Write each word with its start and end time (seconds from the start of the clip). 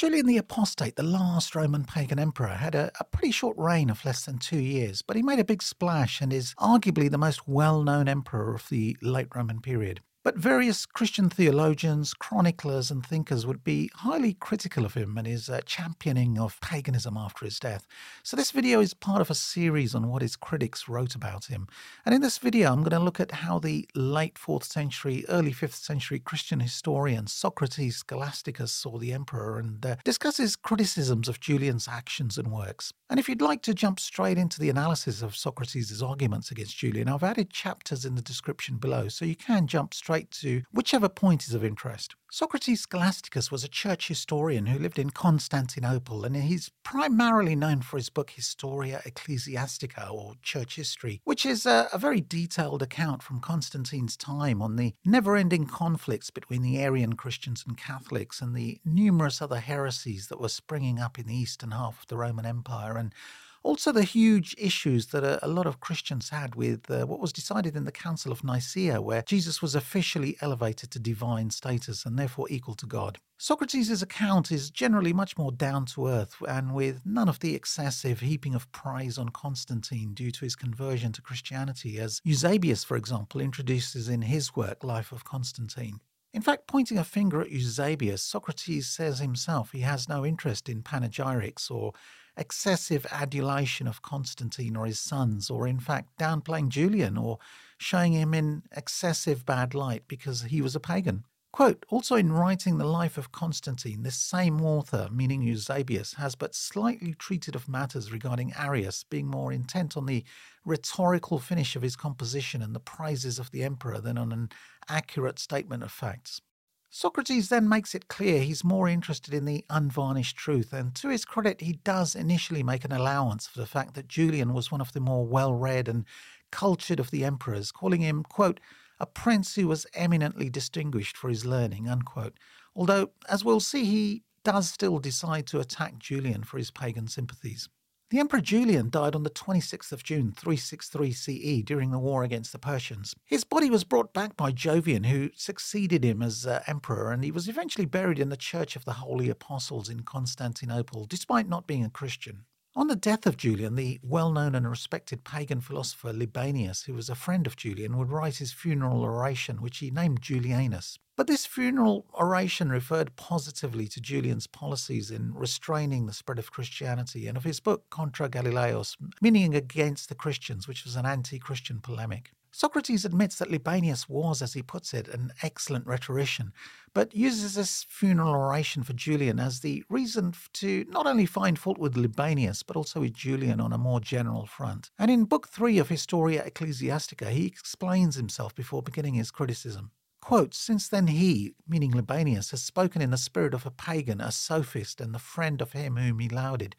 Julian 0.00 0.24
the 0.24 0.38
Apostate, 0.38 0.96
the 0.96 1.02
last 1.02 1.54
Roman 1.54 1.84
pagan 1.84 2.18
emperor, 2.18 2.48
had 2.48 2.74
a, 2.74 2.90
a, 2.98 3.04
pretty 3.04 3.32
short 3.32 3.54
reign 3.58 3.90
of 3.90 4.02
less 4.02 4.24
than 4.24 4.38
two 4.38 4.58
years, 4.58 5.02
but 5.02 5.14
he 5.14 5.22
made 5.22 5.38
a 5.38 5.44
big 5.44 5.62
splash 5.62 6.22
and 6.22 6.32
is 6.32 6.54
arguably 6.54 7.10
the 7.10 7.18
most 7.18 7.46
well 7.46 7.82
known 7.82 8.08
emperor 8.08 8.54
of 8.54 8.66
the 8.70 8.96
late 9.02 9.26
Roman 9.34 9.60
period. 9.60 10.00
But 10.22 10.36
various 10.36 10.84
Christian 10.84 11.30
theologians, 11.30 12.12
chroniclers, 12.12 12.90
and 12.90 13.04
thinkers 13.04 13.46
would 13.46 13.64
be 13.64 13.90
highly 13.94 14.34
critical 14.34 14.84
of 14.84 14.92
him 14.92 15.16
and 15.16 15.26
his 15.26 15.48
uh, 15.48 15.62
championing 15.64 16.38
of 16.38 16.60
paganism 16.60 17.16
after 17.16 17.46
his 17.46 17.58
death. 17.58 17.86
So, 18.22 18.36
this 18.36 18.50
video 18.50 18.80
is 18.80 18.92
part 18.92 19.22
of 19.22 19.30
a 19.30 19.34
series 19.34 19.94
on 19.94 20.08
what 20.08 20.20
his 20.20 20.36
critics 20.36 20.90
wrote 20.90 21.14
about 21.14 21.46
him. 21.46 21.68
And 22.04 22.14
in 22.14 22.20
this 22.20 22.36
video, 22.36 22.70
I'm 22.70 22.80
going 22.80 22.90
to 22.90 22.98
look 22.98 23.18
at 23.18 23.30
how 23.30 23.60
the 23.60 23.88
late 23.94 24.34
4th 24.34 24.64
century, 24.64 25.24
early 25.30 25.52
5th 25.52 25.82
century 25.82 26.18
Christian 26.18 26.60
historian 26.60 27.26
Socrates 27.26 28.04
Scholasticus 28.04 28.68
saw 28.68 28.98
the 28.98 29.14
emperor 29.14 29.58
and 29.58 29.86
uh, 29.86 29.96
discuss 30.04 30.36
his 30.36 30.54
criticisms 30.54 31.30
of 31.30 31.40
Julian's 31.40 31.88
actions 31.88 32.36
and 32.36 32.52
works. 32.52 32.92
And 33.08 33.18
if 33.18 33.26
you'd 33.26 33.40
like 33.40 33.62
to 33.62 33.74
jump 33.74 33.98
straight 33.98 34.36
into 34.36 34.60
the 34.60 34.68
analysis 34.68 35.22
of 35.22 35.34
Socrates' 35.34 36.02
arguments 36.02 36.50
against 36.50 36.76
Julian, 36.76 37.08
I've 37.08 37.24
added 37.24 37.48
chapters 37.50 38.04
in 38.04 38.16
the 38.16 38.22
description 38.22 38.76
below 38.76 39.08
so 39.08 39.24
you 39.24 39.34
can 39.34 39.66
jump 39.66 39.94
straight 39.94 40.09
straight 40.10 40.30
to 40.32 40.62
whichever 40.72 41.08
point 41.08 41.46
is 41.46 41.54
of 41.54 41.64
interest. 41.64 42.16
Socrates 42.32 42.84
Scholasticus 42.84 43.52
was 43.52 43.62
a 43.62 43.68
church 43.68 44.08
historian 44.08 44.66
who 44.66 44.76
lived 44.76 44.98
in 44.98 45.10
Constantinople, 45.10 46.24
and 46.24 46.34
he's 46.34 46.72
primarily 46.82 47.54
known 47.54 47.80
for 47.80 47.96
his 47.96 48.08
book 48.08 48.30
Historia 48.30 49.02
Ecclesiastica, 49.06 50.12
or 50.12 50.34
Church 50.42 50.74
History, 50.74 51.20
which 51.22 51.46
is 51.46 51.64
a, 51.64 51.88
a 51.92 51.98
very 51.98 52.20
detailed 52.20 52.82
account 52.82 53.22
from 53.22 53.38
Constantine's 53.38 54.16
time 54.16 54.60
on 54.60 54.74
the 54.74 54.94
never 55.04 55.36
ending 55.36 55.66
conflicts 55.66 56.30
between 56.30 56.62
the 56.62 56.78
Arian 56.78 57.12
Christians 57.12 57.62
and 57.64 57.78
Catholics 57.78 58.40
and 58.40 58.56
the 58.56 58.80
numerous 58.84 59.40
other 59.40 59.60
heresies 59.60 60.26
that 60.26 60.40
were 60.40 60.48
springing 60.48 60.98
up 60.98 61.20
in 61.20 61.28
the 61.28 61.36
eastern 61.36 61.70
half 61.70 62.02
of 62.02 62.08
the 62.08 62.16
Roman 62.16 62.46
Empire. 62.46 62.96
And 62.96 63.14
also, 63.62 63.92
the 63.92 64.04
huge 64.04 64.54
issues 64.58 65.08
that 65.08 65.22
a, 65.22 65.44
a 65.44 65.48
lot 65.48 65.66
of 65.66 65.80
Christians 65.80 66.30
had 66.30 66.54
with 66.54 66.90
uh, 66.90 67.04
what 67.06 67.20
was 67.20 67.32
decided 67.32 67.76
in 67.76 67.84
the 67.84 67.92
Council 67.92 68.32
of 68.32 68.42
Nicaea, 68.42 69.02
where 69.02 69.22
Jesus 69.22 69.60
was 69.60 69.74
officially 69.74 70.36
elevated 70.40 70.90
to 70.92 70.98
divine 70.98 71.50
status 71.50 72.06
and 72.06 72.18
therefore 72.18 72.46
equal 72.48 72.74
to 72.76 72.86
God. 72.86 73.18
Socrates' 73.38 74.02
account 74.02 74.50
is 74.50 74.70
generally 74.70 75.12
much 75.12 75.36
more 75.38 75.52
down 75.52 75.86
to 75.86 76.08
earth 76.08 76.36
and 76.48 76.74
with 76.74 77.00
none 77.04 77.28
of 77.28 77.40
the 77.40 77.54
excessive 77.54 78.20
heaping 78.20 78.54
of 78.54 78.70
praise 78.72 79.18
on 79.18 79.28
Constantine 79.30 80.14
due 80.14 80.30
to 80.30 80.40
his 80.44 80.56
conversion 80.56 81.12
to 81.12 81.22
Christianity, 81.22 81.98
as 81.98 82.20
Eusebius, 82.24 82.84
for 82.84 82.96
example, 82.96 83.40
introduces 83.40 84.08
in 84.08 84.22
his 84.22 84.56
work 84.56 84.84
Life 84.84 85.12
of 85.12 85.24
Constantine. 85.24 86.00
In 86.32 86.42
fact, 86.42 86.68
pointing 86.68 86.96
a 86.96 87.04
finger 87.04 87.40
at 87.40 87.50
Eusebius, 87.50 88.22
Socrates 88.22 88.88
says 88.88 89.18
himself 89.18 89.72
he 89.72 89.80
has 89.80 90.08
no 90.08 90.24
interest 90.24 90.68
in 90.68 90.82
panegyrics 90.82 91.70
or 91.70 91.92
excessive 92.36 93.04
adulation 93.10 93.88
of 93.88 94.02
Constantine 94.02 94.76
or 94.76 94.86
his 94.86 95.00
sons, 95.00 95.50
or 95.50 95.66
in 95.66 95.80
fact 95.80 96.16
downplaying 96.18 96.68
Julian 96.68 97.18
or 97.18 97.38
showing 97.78 98.12
him 98.12 98.32
in 98.32 98.62
excessive 98.76 99.44
bad 99.44 99.74
light 99.74 100.04
because 100.06 100.42
he 100.42 100.62
was 100.62 100.76
a 100.76 100.80
pagan. 100.80 101.24
Quote, 101.52 101.84
also 101.88 102.14
in 102.14 102.32
writing 102.32 102.78
the 102.78 102.86
life 102.86 103.18
of 103.18 103.32
Constantine, 103.32 104.02
this 104.02 104.16
same 104.16 104.60
author, 104.60 105.08
meaning 105.10 105.42
Eusebius, 105.42 106.14
has 106.14 106.36
but 106.36 106.54
slightly 106.54 107.12
treated 107.12 107.56
of 107.56 107.68
matters 107.68 108.12
regarding 108.12 108.52
Arius, 108.54 109.02
being 109.02 109.26
more 109.26 109.52
intent 109.52 109.96
on 109.96 110.06
the 110.06 110.24
rhetorical 110.64 111.40
finish 111.40 111.74
of 111.74 111.82
his 111.82 111.96
composition 111.96 112.62
and 112.62 112.74
the 112.74 112.80
praises 112.80 113.40
of 113.40 113.50
the 113.50 113.64
emperor 113.64 114.00
than 114.00 114.16
on 114.16 114.30
an 114.30 114.50
accurate 114.88 115.40
statement 115.40 115.82
of 115.82 115.90
facts. 115.90 116.40
Socrates 116.88 117.48
then 117.48 117.68
makes 117.68 117.94
it 117.94 118.08
clear 118.08 118.42
he's 118.42 118.64
more 118.64 118.88
interested 118.88 119.34
in 119.34 119.44
the 119.44 119.64
unvarnished 119.70 120.36
truth, 120.36 120.72
and 120.72 120.94
to 120.96 121.08
his 121.08 121.24
credit, 121.24 121.60
he 121.60 121.74
does 121.84 122.14
initially 122.14 122.62
make 122.62 122.84
an 122.84 122.92
allowance 122.92 123.48
for 123.48 123.58
the 123.58 123.66
fact 123.66 123.94
that 123.94 124.08
Julian 124.08 124.54
was 124.54 124.70
one 124.70 124.80
of 124.80 124.92
the 124.92 125.00
more 125.00 125.26
well 125.26 125.54
read 125.54 125.88
and 125.88 126.04
cultured 126.52 127.00
of 127.00 127.10
the 127.10 127.24
emperors, 127.24 127.72
calling 127.72 128.00
him, 128.00 128.22
quote, 128.22 128.60
a 129.00 129.06
prince 129.06 129.54
who 129.54 129.66
was 129.66 129.86
eminently 129.94 130.50
distinguished 130.50 131.16
for 131.16 131.28
his 131.28 131.46
learning, 131.46 131.88
unquote. 131.88 132.38
Although, 132.76 133.10
as 133.28 133.44
we'll 133.44 133.60
see, 133.60 133.84
he 133.84 134.22
does 134.44 134.68
still 134.68 134.98
decide 134.98 135.46
to 135.48 135.60
attack 135.60 135.98
Julian 135.98 136.44
for 136.44 136.58
his 136.58 136.70
pagan 136.70 137.08
sympathies. 137.08 137.68
The 138.10 138.18
Emperor 138.18 138.40
Julian 138.40 138.90
died 138.90 139.14
on 139.14 139.22
the 139.22 139.30
26th 139.30 139.92
of 139.92 140.02
June 140.02 140.32
363 140.32 141.12
CE 141.12 141.62
during 141.62 141.92
the 141.92 141.98
war 141.98 142.24
against 142.24 142.50
the 142.50 142.58
Persians. 142.58 143.14
His 143.24 143.44
body 143.44 143.70
was 143.70 143.84
brought 143.84 144.12
back 144.12 144.36
by 144.36 144.50
Jovian, 144.50 145.06
who 145.06 145.30
succeeded 145.36 146.04
him 146.04 146.20
as 146.20 146.44
uh, 146.44 146.60
emperor, 146.66 147.12
and 147.12 147.22
he 147.22 147.30
was 147.30 147.48
eventually 147.48 147.86
buried 147.86 148.18
in 148.18 148.28
the 148.28 148.36
Church 148.36 148.74
of 148.74 148.84
the 148.84 148.94
Holy 148.94 149.28
Apostles 149.28 149.88
in 149.88 150.00
Constantinople, 150.00 151.04
despite 151.04 151.48
not 151.48 151.68
being 151.68 151.84
a 151.84 151.90
Christian. 151.90 152.46
On 152.76 152.86
the 152.86 152.94
death 152.94 153.26
of 153.26 153.36
Julian, 153.36 153.74
the 153.74 153.98
well 154.00 154.30
known 154.30 154.54
and 154.54 154.68
respected 154.68 155.24
pagan 155.24 155.60
philosopher 155.60 156.12
Libanius, 156.12 156.84
who 156.84 156.94
was 156.94 157.10
a 157.10 157.16
friend 157.16 157.44
of 157.44 157.56
Julian, 157.56 157.98
would 157.98 158.12
write 158.12 158.36
his 158.36 158.52
funeral 158.52 159.02
oration, 159.02 159.60
which 159.60 159.78
he 159.78 159.90
named 159.90 160.22
Julianus. 160.22 160.96
But 161.16 161.26
this 161.26 161.46
funeral 161.46 162.06
oration 162.14 162.70
referred 162.70 163.16
positively 163.16 163.88
to 163.88 164.00
Julian's 164.00 164.46
policies 164.46 165.10
in 165.10 165.34
restraining 165.34 166.06
the 166.06 166.12
spread 166.12 166.38
of 166.38 166.52
Christianity 166.52 167.26
and 167.26 167.36
of 167.36 167.42
his 167.42 167.58
book 167.58 167.90
Contra 167.90 168.28
Galilaeos, 168.28 168.96
meaning 169.20 169.56
against 169.56 170.08
the 170.08 170.14
Christians, 170.14 170.68
which 170.68 170.84
was 170.84 170.94
an 170.94 171.06
anti 171.06 171.40
Christian 171.40 171.80
polemic. 171.80 172.30
Socrates 172.52 173.04
admits 173.04 173.36
that 173.36 173.50
Libanius 173.50 174.08
was, 174.08 174.42
as 174.42 174.54
he 174.54 174.62
puts 174.62 174.92
it, 174.92 175.06
an 175.08 175.32
excellent 175.42 175.86
rhetorician, 175.86 176.52
but 176.92 177.14
uses 177.14 177.54
this 177.54 177.86
funeral 177.88 178.34
oration 178.34 178.82
for 178.82 178.92
Julian 178.92 179.38
as 179.38 179.60
the 179.60 179.84
reason 179.88 180.34
to 180.54 180.84
not 180.88 181.06
only 181.06 181.26
find 181.26 181.58
fault 181.58 181.78
with 181.78 181.94
Libanius, 181.94 182.64
but 182.64 182.76
also 182.76 183.00
with 183.00 183.14
Julian 183.14 183.60
on 183.60 183.72
a 183.72 183.78
more 183.78 184.00
general 184.00 184.46
front. 184.46 184.90
And 184.98 185.10
in 185.10 185.26
Book 185.26 185.48
3 185.48 185.78
of 185.78 185.88
Historia 185.88 186.42
Ecclesiastica, 186.44 187.30
he 187.30 187.46
explains 187.46 188.16
himself 188.16 188.54
before 188.54 188.82
beginning 188.82 189.14
his 189.14 189.30
criticism. 189.30 189.92
Quote, 190.20 190.52
Since 190.52 190.88
then 190.88 191.06
he, 191.06 191.54
meaning 191.68 191.92
Libanius, 191.92 192.50
has 192.50 192.62
spoken 192.62 193.00
in 193.00 193.10
the 193.10 193.16
spirit 193.16 193.54
of 193.54 193.64
a 193.64 193.70
pagan, 193.70 194.20
a 194.20 194.32
sophist, 194.32 195.00
and 195.00 195.14
the 195.14 195.18
friend 195.18 195.62
of 195.62 195.72
him 195.72 195.96
whom 195.96 196.18
he 196.18 196.28
lauded, 196.28 196.74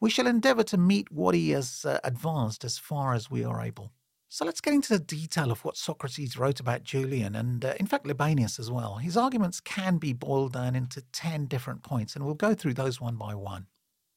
we 0.00 0.10
shall 0.10 0.26
endeavour 0.26 0.64
to 0.64 0.76
meet 0.76 1.10
what 1.10 1.34
he 1.34 1.50
has 1.50 1.84
uh, 1.84 1.98
advanced 2.04 2.64
as 2.64 2.78
far 2.78 3.14
as 3.14 3.30
we 3.30 3.42
are 3.42 3.62
able. 3.62 3.90
So 4.34 4.44
let's 4.44 4.60
get 4.60 4.74
into 4.74 4.88
the 4.88 4.98
detail 4.98 5.52
of 5.52 5.64
what 5.64 5.76
Socrates 5.76 6.36
wrote 6.36 6.58
about 6.58 6.82
Julian 6.82 7.36
and, 7.36 7.64
uh, 7.64 7.74
in 7.78 7.86
fact, 7.86 8.04
Libanius 8.04 8.58
as 8.58 8.68
well. 8.68 8.96
His 8.96 9.16
arguments 9.16 9.60
can 9.60 9.98
be 9.98 10.12
boiled 10.12 10.54
down 10.54 10.74
into 10.74 11.02
10 11.12 11.46
different 11.46 11.84
points, 11.84 12.16
and 12.16 12.24
we'll 12.24 12.34
go 12.34 12.52
through 12.52 12.74
those 12.74 13.00
one 13.00 13.14
by 13.14 13.36
one. 13.36 13.68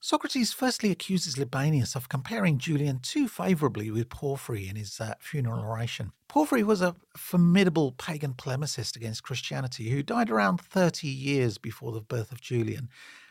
Socrates 0.01 0.51
firstly 0.51 0.89
accuses 0.89 1.35
Libanius 1.35 1.95
of 1.95 2.09
comparing 2.09 2.57
Julian 2.57 2.97
too 2.97 3.27
favourably 3.27 3.91
with 3.91 4.09
Porphyry 4.09 4.67
in 4.67 4.75
his 4.75 4.99
uh, 4.99 5.13
funeral 5.19 5.59
oration. 5.59 6.13
Porphyry 6.27 6.63
was 6.63 6.81
a 6.81 6.95
formidable 7.15 7.91
pagan 7.91 8.33
polemicist 8.33 8.95
against 8.95 9.21
Christianity 9.21 9.91
who 9.91 10.01
died 10.01 10.31
around 10.31 10.59
30 10.59 11.07
years 11.07 11.59
before 11.59 11.91
the 11.91 12.01
birth 12.01 12.31
of 12.31 12.41
Julian 12.41 12.89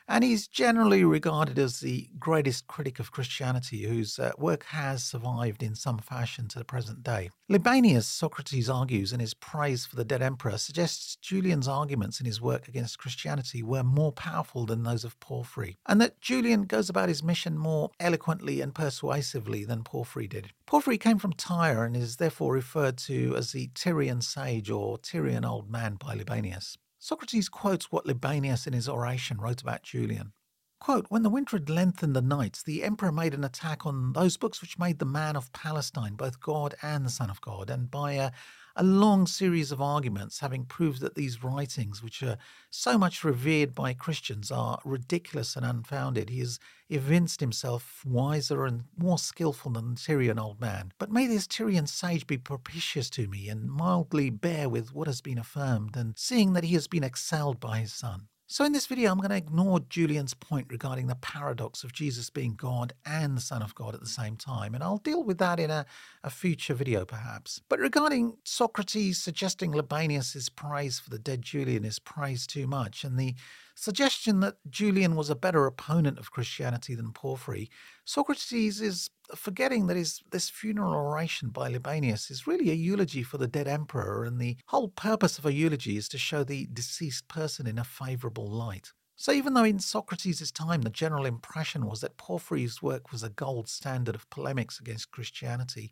and 0.09 0.23
he's 0.23 0.49
generally 0.49 1.05
regarded 1.05 1.59
as 1.59 1.81
the 1.81 2.09
greatest 2.19 2.67
critic 2.67 2.99
of 2.99 3.13
Christianity 3.13 3.83
whose 3.83 4.19
uh, 4.19 4.33
work 4.39 4.65
has 4.65 5.03
survived 5.03 5.63
in 5.63 5.75
some 5.75 5.99
fashion 5.99 6.49
to 6.49 6.59
the 6.59 6.65
present 6.65 7.03
day. 7.03 7.31
Libanius, 7.49 8.07
Socrates 8.07 8.69
argues 8.69 9.13
in 9.13 9.21
his 9.21 9.35
praise 9.35 9.85
for 9.85 9.97
the 9.97 10.05
dead 10.05 10.23
emperor, 10.23 10.59
suggests 10.59 11.17
Julian's 11.17 11.69
arguments 11.69 12.21
in 12.21 12.27
his 12.27 12.41
work 12.41 12.69
against 12.69 12.99
Christianity 12.99 13.63
were 13.63 13.83
more 13.83 14.13
powerful 14.13 14.67
than 14.67 14.83
those 14.83 15.05
of 15.05 15.19
Porphyry, 15.21 15.77
and 15.87 16.01
that 16.01 16.21
Julian 16.21 16.65
goes 16.65 16.89
about 16.89 17.09
his 17.09 17.23
mission 17.23 17.59
more 17.59 17.91
eloquently 18.01 18.61
and 18.61 18.75
persuasively 18.75 19.65
than 19.65 19.85
Porphyry 19.85 20.27
did. 20.27 20.51
Porphyry 20.67 20.99
came 20.99 21.19
from 21.19 21.33
Tyre 21.33 21.85
and 21.85 21.97
is 21.97 22.17
therefore 22.17 22.53
referred 22.53 22.97
to 22.99 23.35
as 23.37 23.53
the 23.53 23.69
Tyrian 23.75 24.21
sage 24.21 24.71
or 24.71 24.99
Tyrian 24.99 25.45
old 25.45 25.71
man 25.71 25.95
by 25.95 26.15
Libanius. 26.15 26.77
Socrates 26.99 27.49
quotes 27.49 27.93
what 27.93 28.07
Libanius 28.07 28.67
in 28.67 28.73
his 28.73 28.89
oration 28.89 29.39
wrote 29.39 29.63
about 29.63 29.83
Julian. 29.83 30.33
Quote, 30.79 31.07
when 31.09 31.23
the 31.23 31.31
winter 31.31 31.57
had 31.57 31.71
lengthened 31.71 32.15
the 32.15 32.23
nights, 32.23 32.63
the 32.63 32.85
emperor 32.85 33.13
made 33.13 33.35
an 33.35 33.45
attack 33.45 33.87
on 33.87 34.13
those 34.13 34.37
books 34.37 34.61
which 34.61 34.79
made 34.79 34.99
the 34.99 35.05
man 35.05 35.37
of 35.37 35.53
Palestine 35.53 36.15
both 36.15 36.41
God 36.41 36.75
and 36.83 37.05
the 37.05 37.11
Son 37.11 37.31
of 37.31 37.41
God, 37.41 37.71
and 37.71 37.91
by 37.91 38.13
a, 38.13 38.31
a 38.77 38.83
long 38.83 39.27
series 39.27 39.73
of 39.73 39.81
arguments, 39.81 40.41
having 40.41 40.67
proved 40.67 41.01
that 41.01 41.15
these 41.15 41.43
writings, 41.43 42.03
which 42.03 42.23
are 42.23 42.37
so 42.71 42.99
much 42.99 43.25
revered 43.25 43.75
by 43.75 43.95
Christians, 43.95 44.51
are 44.51 44.79
ridiculous 44.85 45.57
and 45.57 45.65
unfounded, 45.65 46.29
he 46.29 46.41
has 46.41 46.61
evinced 46.91 47.41
himself 47.41 48.05
wiser 48.05 48.67
and 48.67 48.85
more 48.97 49.19
skilful 49.19 49.73
than 49.73 49.95
the 49.95 50.01
Tyrian 50.01 50.39
old 50.39 50.61
man. 50.61 50.93
But 50.99 51.11
may 51.11 51.27
this 51.27 51.47
Tyrian 51.47 51.87
sage 51.87 52.27
be 52.27 52.37
propitious 52.37 53.09
to 53.11 53.27
me 53.27 53.49
and 53.49 53.71
mildly 53.71 54.29
bear 54.29 54.69
with 54.69 54.93
what 54.93 55.07
has 55.07 55.23
been 55.23 55.39
affirmed, 55.39 55.97
and 55.97 56.17
seeing 56.19 56.53
that 56.53 56.65
he 56.65 56.75
has 56.75 56.87
been 56.87 57.05
excelled 57.05 57.59
by 57.59 57.79
his 57.79 57.95
son. 57.95 58.29
So, 58.49 58.65
in 58.65 58.71
this 58.71 58.87
video, 58.87 59.11
I'm 59.11 59.19
going 59.19 59.31
to 59.31 59.37
ignore 59.37 59.81
Julian's 59.81 60.33
point 60.33 60.69
regarding 60.71 61.09
the 61.09 61.17
paradox 61.17 61.83
of 61.83 61.93
Jesus 61.93 62.31
being 62.31 62.55
God 62.55 62.93
and 63.05 63.37
the 63.37 63.41
Son 63.41 63.61
of 63.61 63.75
God 63.75 63.93
at 63.93 64.01
the 64.01 64.07
same 64.07 64.37
time, 64.37 64.73
and 64.73 64.85
I'll 64.85 64.99
deal 64.99 65.25
with 65.25 65.39
that 65.39 65.59
in 65.59 65.69
a, 65.69 65.85
a 66.23 66.31
future 66.31 66.75
video 66.75 67.05
perhaps. 67.05 67.61
But 67.69 67.81
regarding 67.81 68.37
Socrates 68.45 69.19
suggesting 69.19 69.73
Libanius' 69.73 70.49
praise 70.49 71.01
for 71.01 71.11
the 71.11 71.19
dead 71.19 71.43
Julian 71.43 71.85
is 71.85 71.99
praised 71.99 72.49
too 72.49 72.69
much, 72.69 73.03
and 73.03 73.19
the 73.19 73.35
suggestion 73.75 74.39
that 74.41 74.59
Julian 74.71 75.17
was 75.17 75.29
a 75.29 75.35
better 75.35 75.67
opponent 75.67 76.17
of 76.17 76.31
Christianity 76.31 76.95
than 76.95 77.11
Porphyry, 77.11 77.69
Socrates 78.05 78.81
is 78.81 79.11
forgetting 79.35 79.87
that 79.87 79.97
his, 79.97 80.23
this 80.31 80.49
funeral 80.49 80.95
oration 80.95 81.49
by 81.49 81.71
Libanius 81.71 82.31
is 82.31 82.47
really 82.47 82.71
a 82.71 82.75
eulogy 82.75 83.23
for 83.23 83.39
the 83.39 83.49
dead 83.49 83.67
emperor, 83.67 84.25
and 84.25 84.41
the 84.41 84.57
whole 84.67 84.89
purpose 84.89 85.39
of 85.39 85.47
a 85.47 85.53
eulogy 85.53 85.97
is 85.97 86.09
to 86.11 86.19
show 86.19 86.45
the 86.45 86.69
deceased 86.73 87.29
person 87.29 87.67
in 87.67 87.79
a 87.79 87.85
favourable 87.85 88.47
light. 88.47 88.93
So, 89.17 89.33
even 89.33 89.55
though 89.55 89.65
in 89.65 89.79
Socrates' 89.79 90.53
time 90.53 90.83
the 90.83 90.91
general 90.91 91.25
impression 91.25 91.87
was 91.87 92.03
that 92.03 92.19
Porphyry's 92.19 92.83
work 92.83 93.11
was 93.11 93.23
a 93.23 93.31
gold 93.31 93.69
standard 93.69 94.15
of 94.15 94.29
polemics 94.29 94.79
against 94.79 95.11
Christianity, 95.11 95.91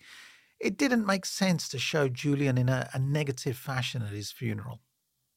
it 0.60 0.76
didn't 0.76 1.06
make 1.06 1.24
sense 1.24 1.68
to 1.70 1.78
show 1.78 2.08
Julian 2.08 2.58
in 2.58 2.68
a, 2.68 2.88
a 2.92 2.98
negative 2.98 3.56
fashion 3.56 4.02
at 4.02 4.12
his 4.12 4.30
funeral. 4.30 4.80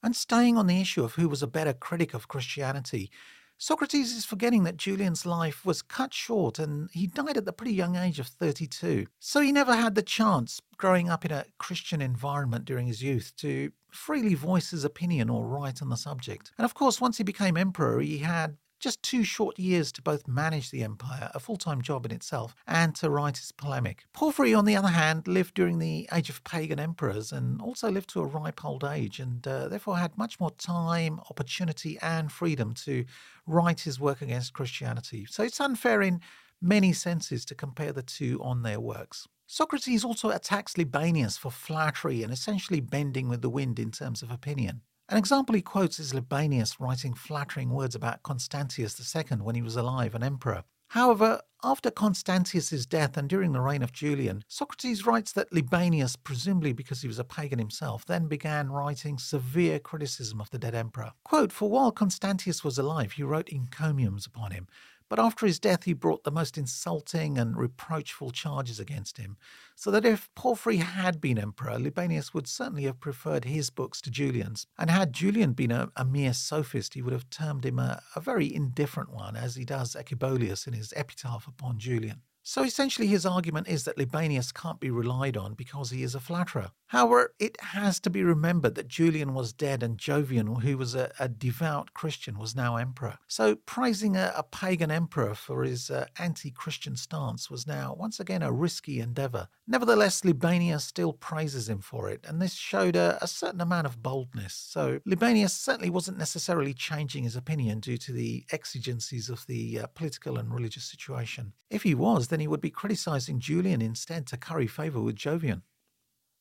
And 0.03 0.15
staying 0.15 0.57
on 0.57 0.67
the 0.67 0.81
issue 0.81 1.03
of 1.03 1.15
who 1.15 1.27
was 1.27 1.41
a 1.41 1.47
better 1.47 1.73
critic 1.73 2.13
of 2.13 2.27
Christianity, 2.27 3.09
Socrates 3.59 4.15
is 4.15 4.23
forgetting 4.23 4.63
that 4.63 4.77
Julian's 4.77 5.25
life 5.25 5.65
was 5.65 5.81
cut 5.81 6.13
short 6.13 6.59
and 6.59 6.89
he 6.91 7.07
died 7.07 7.37
at 7.37 7.45
the 7.45 7.53
pretty 7.53 7.73
young 7.73 7.95
age 7.95 8.19
of 8.19 8.27
32. 8.27 9.07
So 9.19 9.41
he 9.41 9.51
never 9.51 9.75
had 9.75 9.95
the 9.95 10.03
chance, 10.03 10.61
growing 10.77 11.09
up 11.09 11.25
in 11.25 11.31
a 11.31 11.45
Christian 11.57 11.99
environment 11.99 12.65
during 12.65 12.85
his 12.85 13.01
youth, 13.01 13.33
to 13.37 13.71
freely 13.89 14.35
voice 14.35 14.69
his 14.69 14.83
opinion 14.85 15.29
or 15.29 15.47
write 15.47 15.81
on 15.81 15.89
the 15.89 15.97
subject. 15.97 16.51
And 16.57 16.65
of 16.65 16.75
course, 16.75 17.01
once 17.01 17.17
he 17.17 17.23
became 17.23 17.57
emperor, 17.57 17.99
he 17.99 18.19
had 18.19 18.57
just 18.79 19.01
two 19.03 19.23
short 19.23 19.57
years 19.57 19.91
to 19.93 20.01
both 20.01 20.27
manage 20.27 20.71
the 20.71 20.83
empire, 20.83 21.31
a 21.33 21.39
full 21.39 21.57
time 21.57 21.81
job 21.81 22.05
in 22.05 22.11
itself, 22.11 22.55
and 22.67 22.95
to 22.95 23.09
write 23.09 23.37
his 23.37 23.51
polemic. 23.51 24.05
Porphyry, 24.13 24.53
on 24.53 24.65
the 24.65 24.75
other 24.75 24.89
hand, 24.89 25.27
lived 25.27 25.53
during 25.53 25.79
the 25.79 26.07
age 26.13 26.29
of 26.29 26.43
pagan 26.43 26.79
emperors 26.79 27.31
and 27.31 27.61
also 27.61 27.89
lived 27.89 28.09
to 28.11 28.21
a 28.21 28.25
ripe 28.25 28.63
old 28.63 28.83
age, 28.83 29.19
and 29.19 29.47
uh, 29.47 29.67
therefore 29.67 29.97
had 29.97 30.17
much 30.17 30.39
more 30.39 30.51
time, 30.51 31.19
opportunity, 31.29 31.97
and 32.01 32.31
freedom 32.31 32.73
to 32.73 33.05
write 33.45 33.81
his 33.81 33.99
work 33.99 34.21
against 34.21 34.53
Christianity. 34.53 35.25
So 35.29 35.43
it's 35.43 35.61
unfair 35.61 36.01
in 36.01 36.21
many 36.61 36.93
senses 36.93 37.45
to 37.45 37.55
compare 37.55 37.93
the 37.93 38.03
two 38.03 38.41
on 38.41 38.63
their 38.63 38.79
works. 38.79 39.27
Socrates 39.49 40.03
also 40.03 40.29
attacks 40.29 40.73
Libanius 40.73 41.37
for 41.39 41.51
flattery 41.51 42.21
and 42.21 42.33
essentially 42.33 42.81
bending 42.81 43.29
with 43.29 43.41
the 43.41 43.49
wind 43.49 43.79
in 43.79 43.91
terms 43.91 44.21
of 44.21 44.29
opinion. 44.29 44.81
An 45.09 45.17
example 45.17 45.55
he 45.55 45.61
quotes 45.61 45.99
is 45.99 46.13
Libanius 46.13 46.81
writing 46.81 47.13
flattering 47.13 47.69
words 47.69 47.95
about 47.95 48.23
Constantius 48.23 48.99
II 49.15 49.37
when 49.37 49.55
he 49.55 49.61
was 49.61 49.77
alive 49.77 50.13
and 50.13 50.21
emperor. 50.21 50.65
However, 50.89 51.41
after 51.63 51.89
Constantius's 51.89 52.85
death 52.85 53.15
and 53.15 53.29
during 53.29 53.53
the 53.53 53.61
reign 53.61 53.81
of 53.83 53.93
Julian, 53.93 54.43
Socrates 54.49 55.05
writes 55.05 55.31
that 55.31 55.51
Libanius, 55.53 56.17
presumably 56.17 56.73
because 56.73 57.01
he 57.01 57.07
was 57.07 57.19
a 57.19 57.23
pagan 57.23 57.57
himself, 57.57 58.05
then 58.05 58.27
began 58.27 58.69
writing 58.69 59.17
severe 59.17 59.79
criticism 59.79 60.41
of 60.41 60.49
the 60.49 60.59
dead 60.59 60.75
emperor. 60.75 61.13
Quote, 61.23 61.53
For 61.53 61.69
while 61.69 61.91
Constantius 61.93 62.65
was 62.65 62.77
alive, 62.77 63.13
he 63.13 63.23
wrote 63.23 63.49
encomiums 63.49 64.25
upon 64.25 64.51
him, 64.51 64.67
but 65.09 65.19
after 65.19 65.45
his 65.45 65.59
death, 65.59 65.83
he 65.83 65.93
brought 65.93 66.23
the 66.23 66.31
most 66.31 66.57
insulting 66.57 67.37
and 67.37 67.57
reproachful 67.57 68.31
charges 68.31 68.79
against 68.79 69.17
him, 69.17 69.37
so 69.75 69.91
that 69.91 70.05
if 70.05 70.29
Porphyry 70.35 70.77
had 70.77 71.21
been 71.21 71.37
emperor, 71.37 71.79
Libanius 71.79 72.33
would 72.33 72.47
certainly 72.47 72.83
have 72.83 72.99
preferred 72.99 73.45
his 73.45 73.69
books 73.69 74.01
to 74.01 74.11
Julian's. 74.11 74.67
And 74.77 74.89
had 74.89 75.13
Julian 75.13 75.53
been 75.53 75.71
a, 75.71 75.89
a 75.95 76.03
mere 76.03 76.33
sophist, 76.33 76.93
he 76.93 77.01
would 77.01 77.13
have 77.13 77.29
termed 77.29 77.65
him 77.65 77.79
a, 77.79 78.01
a 78.15 78.19
very 78.19 78.53
indifferent 78.53 79.11
one, 79.13 79.35
as 79.35 79.55
he 79.55 79.65
does 79.65 79.95
Ecebolius 79.95 80.67
in 80.67 80.73
his 80.73 80.93
epitaph 80.95 81.47
upon 81.47 81.79
Julian. 81.79 82.21
So 82.49 82.63
essentially, 82.63 83.07
his 83.07 83.25
argument 83.25 83.67
is 83.67 83.83
that 83.83 83.97
Libanius 83.97 84.53
can't 84.53 84.79
be 84.79 84.89
relied 84.89 85.35
on 85.35 85.53
because 85.53 85.89
he 85.89 86.01
is 86.01 86.15
a 86.15 86.21
flatterer. 86.21 86.71
However, 86.91 87.33
it 87.39 87.59
has 87.61 87.99
to 87.99 88.09
be 88.09 88.23
remembered 88.23 88.75
that 88.75 88.87
Julian 88.87 89.33
was 89.33 89.51
dead 89.51 89.83
and 89.83 89.97
Jovian, 89.97 90.61
who 90.61 90.77
was 90.77 90.95
a, 90.95 91.11
a 91.19 91.27
devout 91.27 91.93
Christian, 91.93 92.39
was 92.39 92.55
now 92.55 92.77
emperor. 92.77 93.17
So 93.27 93.55
praising 93.55 94.15
a, 94.15 94.31
a 94.33 94.43
pagan 94.43 94.89
emperor 94.89 95.35
for 95.35 95.63
his 95.63 95.91
uh, 95.91 96.05
anti 96.17 96.49
Christian 96.49 96.95
stance 96.95 97.51
was 97.51 97.67
now 97.67 97.93
once 97.99 98.17
again 98.17 98.41
a 98.41 98.49
risky 98.53 99.01
endeavour. 99.01 99.49
Nevertheless, 99.67 100.21
Libanius 100.21 100.83
still 100.83 101.11
praises 101.11 101.67
him 101.67 101.81
for 101.81 102.09
it, 102.09 102.23
and 102.25 102.41
this 102.41 102.53
showed 102.53 102.95
a, 102.95 103.17
a 103.21 103.27
certain 103.27 103.59
amount 103.59 103.85
of 103.87 104.01
boldness. 104.01 104.53
So 104.53 105.01
Libanius 105.05 105.51
certainly 105.51 105.89
wasn't 105.89 106.17
necessarily 106.17 106.73
changing 106.73 107.25
his 107.25 107.35
opinion 107.35 107.81
due 107.81 107.97
to 107.97 108.13
the 108.13 108.45
exigencies 108.53 109.29
of 109.29 109.45
the 109.47 109.81
uh, 109.81 109.87
political 109.87 110.37
and 110.37 110.53
religious 110.53 110.85
situation. 110.85 111.51
If 111.69 111.83
he 111.83 111.93
was, 111.93 112.29
then 112.29 112.36
he 112.41 112.47
would 112.47 112.61
be 112.61 112.69
criticising 112.69 113.39
Julian 113.39 113.81
instead 113.81 114.27
to 114.27 114.37
curry 114.37 114.67
favour 114.67 115.01
with 115.01 115.15
Jovian. 115.15 115.61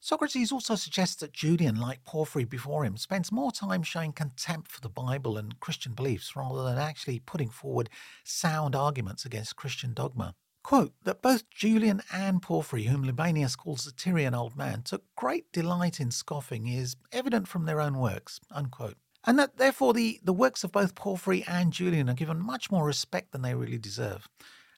Socrates 0.00 0.52
also 0.52 0.75
suggests 0.75 1.16
that 1.16 1.32
Julian, 1.32 1.76
like 1.76 2.04
Porphyry 2.04 2.44
before 2.44 2.84
him, 2.84 2.96
spends 2.96 3.32
more 3.32 3.50
time 3.50 3.82
showing 3.82 4.12
contempt 4.12 4.70
for 4.70 4.81
the 4.81 4.88
Bible 4.88 5.37
and 5.37 5.58
Christian 5.58 5.94
beliefs 5.94 6.37
rather 6.37 6.62
than 6.62 6.78
actually 6.78 7.19
putting 7.19 7.50
forward 7.50 7.90
sound 8.22 8.76
arguments 8.76 9.25
against 9.25 9.56
Christian 9.56 9.94
dogma. 9.94 10.34
Quote, 10.62 10.93
that 11.04 11.22
both 11.22 11.48
Julian 11.50 12.02
and 12.12 12.43
Porphyry, 12.43 12.84
whom 12.84 13.04
Libanius 13.04 13.56
calls 13.56 13.84
the 13.84 13.93
Tyrian 13.93 14.34
old 14.34 14.56
man, 14.56 14.82
took 14.82 15.04
great 15.14 15.50
delight 15.52 16.00
in 16.00 16.10
scoffing 16.10 16.66
is 16.66 16.96
evident 17.12 17.48
from 17.48 17.64
their 17.64 17.81
own 17.81 17.98
works, 17.98 18.40
unquote. 18.50 18.96
And 19.25 19.38
that 19.38 19.56
therefore 19.58 19.93
the, 19.93 20.20
the 20.22 20.32
works 20.32 20.62
of 20.62 20.72
both 20.72 20.94
Porphyry 20.94 21.44
and 21.48 21.72
Julian 21.72 22.08
are 22.08 22.14
given 22.14 22.44
much 22.44 22.70
more 22.70 22.84
respect 22.84 23.32
than 23.32 23.43
they 23.43 23.54
really 23.54 23.78
deserve. 23.78 24.28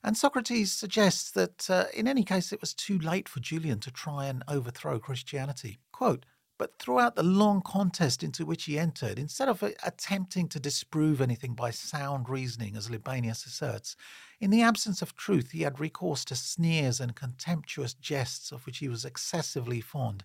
And 0.02 0.16
Socrates 0.16 0.72
suggests 0.72 1.30
that 1.32 1.68
uh, 1.68 1.86
in 1.94 2.06
any 2.06 2.24
case 2.24 2.52
it 2.52 2.60
was 2.60 2.74
too 2.74 2.98
late 2.98 3.28
for 3.28 3.40
Julian 3.40 3.80
to 3.80 3.90
try 3.90 4.26
and 4.26 4.44
overthrow 4.48 4.98
Christianity. 4.98 5.80
Quote, 5.92 6.24
but 6.58 6.76
throughout 6.78 7.14
the 7.14 7.22
long 7.22 7.62
contest 7.62 8.24
into 8.24 8.44
which 8.44 8.64
he 8.64 8.78
entered, 8.78 9.18
instead 9.18 9.48
of 9.48 9.62
uh, 9.62 9.70
attempting 9.84 10.48
to 10.48 10.60
disprove 10.60 11.20
anything 11.20 11.54
by 11.54 11.70
sound 11.70 12.28
reasoning, 12.28 12.76
as 12.76 12.90
Libanius 12.90 13.46
asserts, 13.46 13.96
in 14.40 14.50
the 14.50 14.62
absence 14.62 15.00
of 15.00 15.14
truth, 15.14 15.52
he 15.52 15.62
had 15.62 15.80
recourse 15.80 16.24
to 16.26 16.34
sneers 16.34 17.00
and 17.00 17.14
contemptuous 17.14 17.94
jests 17.94 18.50
of 18.50 18.66
which 18.66 18.78
he 18.78 18.88
was 18.88 19.04
excessively 19.04 19.80
fond. 19.80 20.24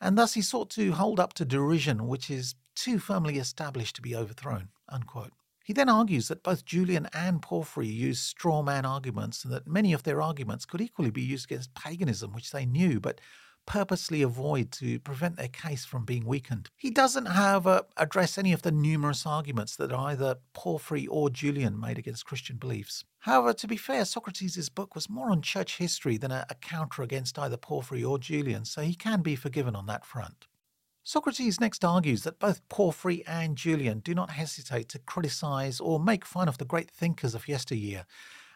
And 0.00 0.16
thus 0.16 0.34
he 0.34 0.42
sought 0.42 0.70
to 0.70 0.92
hold 0.92 1.20
up 1.20 1.34
to 1.34 1.44
derision 1.44 2.06
which 2.06 2.30
is 2.30 2.54
too 2.74 2.98
firmly 2.98 3.38
established 3.38 3.96
to 3.96 4.02
be 4.02 4.16
overthrown. 4.16 4.68
Unquote. 4.88 5.32
He 5.66 5.72
then 5.72 5.88
argues 5.88 6.28
that 6.28 6.44
both 6.44 6.64
Julian 6.64 7.08
and 7.12 7.42
Porphyry 7.42 7.88
used 7.88 8.22
straw 8.22 8.62
man 8.62 8.84
arguments 8.84 9.42
and 9.42 9.52
that 9.52 9.66
many 9.66 9.92
of 9.92 10.04
their 10.04 10.22
arguments 10.22 10.64
could 10.64 10.80
equally 10.80 11.10
be 11.10 11.22
used 11.22 11.46
against 11.46 11.74
paganism, 11.74 12.32
which 12.32 12.52
they 12.52 12.64
knew 12.64 13.00
but 13.00 13.20
purposely 13.66 14.22
avoid 14.22 14.70
to 14.70 15.00
prevent 15.00 15.34
their 15.34 15.48
case 15.48 15.84
from 15.84 16.04
being 16.04 16.24
weakened. 16.24 16.70
He 16.76 16.90
doesn't, 16.90 17.26
however, 17.26 17.82
address 17.96 18.38
any 18.38 18.52
of 18.52 18.62
the 18.62 18.70
numerous 18.70 19.26
arguments 19.26 19.74
that 19.74 19.92
either 19.92 20.36
Porphyry 20.52 21.08
or 21.08 21.30
Julian 21.30 21.80
made 21.80 21.98
against 21.98 22.26
Christian 22.26 22.58
beliefs. 22.58 23.04
However, 23.18 23.52
to 23.54 23.66
be 23.66 23.76
fair, 23.76 24.04
Socrates' 24.04 24.68
book 24.68 24.94
was 24.94 25.10
more 25.10 25.32
on 25.32 25.42
church 25.42 25.78
history 25.78 26.16
than 26.16 26.30
a, 26.30 26.46
a 26.48 26.54
counter 26.54 27.02
against 27.02 27.40
either 27.40 27.56
Porphyry 27.56 28.04
or 28.04 28.20
Julian, 28.20 28.64
so 28.64 28.82
he 28.82 28.94
can 28.94 29.20
be 29.20 29.34
forgiven 29.34 29.74
on 29.74 29.86
that 29.86 30.06
front. 30.06 30.46
Socrates 31.08 31.60
next 31.60 31.84
argues 31.84 32.24
that 32.24 32.40
both 32.40 32.68
Porphyry 32.68 33.24
and 33.28 33.56
Julian 33.56 34.00
do 34.00 34.12
not 34.12 34.30
hesitate 34.30 34.88
to 34.88 34.98
criticize 34.98 35.78
or 35.78 36.00
make 36.00 36.24
fun 36.24 36.48
of 36.48 36.58
the 36.58 36.64
great 36.64 36.90
thinkers 36.90 37.32
of 37.32 37.46
yesteryear, 37.46 38.06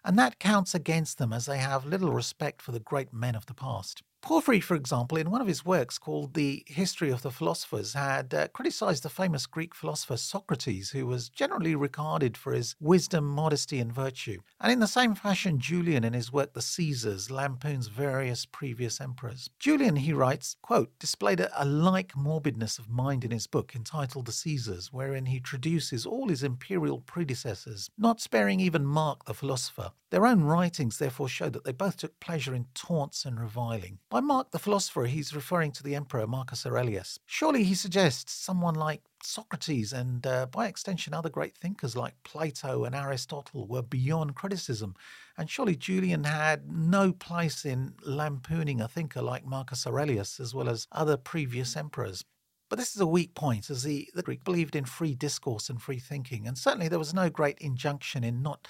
and 0.04 0.18
that 0.18 0.40
counts 0.40 0.74
against 0.74 1.18
them 1.18 1.32
as 1.32 1.46
they 1.46 1.58
have 1.58 1.86
little 1.86 2.10
respect 2.10 2.60
for 2.60 2.72
the 2.72 2.80
great 2.80 3.12
men 3.12 3.36
of 3.36 3.46
the 3.46 3.54
past. 3.54 4.02
Porphyry, 4.22 4.60
for 4.60 4.74
example, 4.74 5.16
in 5.16 5.30
one 5.30 5.40
of 5.40 5.46
his 5.46 5.64
works 5.64 5.98
called 5.98 6.34
The 6.34 6.62
History 6.66 7.10
of 7.10 7.22
the 7.22 7.30
Philosophers, 7.30 7.94
had 7.94 8.34
uh, 8.34 8.48
criticized 8.48 9.02
the 9.02 9.08
famous 9.08 9.46
Greek 9.46 9.74
philosopher 9.74 10.16
Socrates, 10.16 10.90
who 10.90 11.06
was 11.06 11.28
generally 11.28 11.74
regarded 11.74 12.36
for 12.36 12.52
his 12.52 12.76
wisdom, 12.80 13.24
modesty, 13.24 13.78
and 13.78 13.92
virtue. 13.92 14.40
And 14.60 14.70
in 14.70 14.80
the 14.80 14.86
same 14.86 15.14
fashion, 15.14 15.58
Julian, 15.58 16.04
in 16.04 16.12
his 16.12 16.32
work 16.32 16.52
The 16.52 16.62
Caesars, 16.62 17.30
lampoons 17.30 17.88
various 17.88 18.44
previous 18.44 19.00
emperors. 19.00 19.48
Julian, 19.58 19.96
he 19.96 20.12
writes, 20.12 20.56
quote, 20.62 20.98
displayed 20.98 21.40
a, 21.40 21.50
a 21.62 21.64
like 21.64 22.14
morbidness 22.14 22.78
of 22.78 22.90
mind 22.90 23.24
in 23.24 23.30
his 23.30 23.46
book 23.46 23.74
entitled 23.74 24.26
The 24.26 24.32
Caesars, 24.32 24.92
wherein 24.92 25.26
he 25.26 25.40
traduces 25.40 26.04
all 26.04 26.28
his 26.28 26.42
imperial 26.42 27.00
predecessors, 27.00 27.88
not 27.96 28.20
sparing 28.20 28.60
even 28.60 28.84
Mark 28.84 29.24
the 29.24 29.34
philosopher. 29.34 29.92
Their 30.10 30.26
own 30.26 30.42
writings 30.42 30.98
therefore 30.98 31.28
show 31.28 31.48
that 31.50 31.64
they 31.64 31.72
both 31.72 31.96
took 31.96 32.18
pleasure 32.18 32.52
in 32.52 32.66
taunts 32.74 33.24
and 33.24 33.38
reviling. 33.38 33.98
By 34.10 34.18
Mark 34.18 34.50
the 34.50 34.58
philosopher, 34.58 35.04
he's 35.04 35.36
referring 35.36 35.70
to 35.70 35.84
the 35.84 35.94
emperor 35.94 36.26
Marcus 36.26 36.66
Aurelius. 36.66 37.20
Surely 37.26 37.62
he 37.62 37.76
suggests 37.76 38.32
someone 38.32 38.74
like 38.74 39.02
Socrates 39.22 39.92
and, 39.92 40.26
uh, 40.26 40.46
by 40.46 40.66
extension, 40.66 41.14
other 41.14 41.28
great 41.28 41.56
thinkers 41.56 41.94
like 41.94 42.20
Plato 42.24 42.82
and 42.82 42.92
Aristotle 42.92 43.68
were 43.68 43.82
beyond 43.82 44.34
criticism. 44.34 44.96
And 45.38 45.48
surely 45.48 45.76
Julian 45.76 46.24
had 46.24 46.68
no 46.68 47.12
place 47.12 47.64
in 47.64 47.94
lampooning 48.04 48.80
a 48.80 48.88
thinker 48.88 49.22
like 49.22 49.46
Marcus 49.46 49.86
Aurelius 49.86 50.40
as 50.40 50.56
well 50.56 50.68
as 50.68 50.88
other 50.90 51.16
previous 51.16 51.76
emperors. 51.76 52.24
But 52.68 52.80
this 52.80 52.96
is 52.96 53.00
a 53.00 53.06
weak 53.06 53.36
point, 53.36 53.70
as 53.70 53.84
the, 53.84 54.08
the 54.14 54.24
Greek 54.24 54.42
believed 54.42 54.74
in 54.74 54.86
free 54.86 55.14
discourse 55.14 55.70
and 55.70 55.80
free 55.80 56.00
thinking, 56.00 56.48
and 56.48 56.58
certainly 56.58 56.88
there 56.88 56.98
was 56.98 57.14
no 57.14 57.30
great 57.30 57.58
injunction 57.58 58.24
in 58.24 58.42
not 58.42 58.66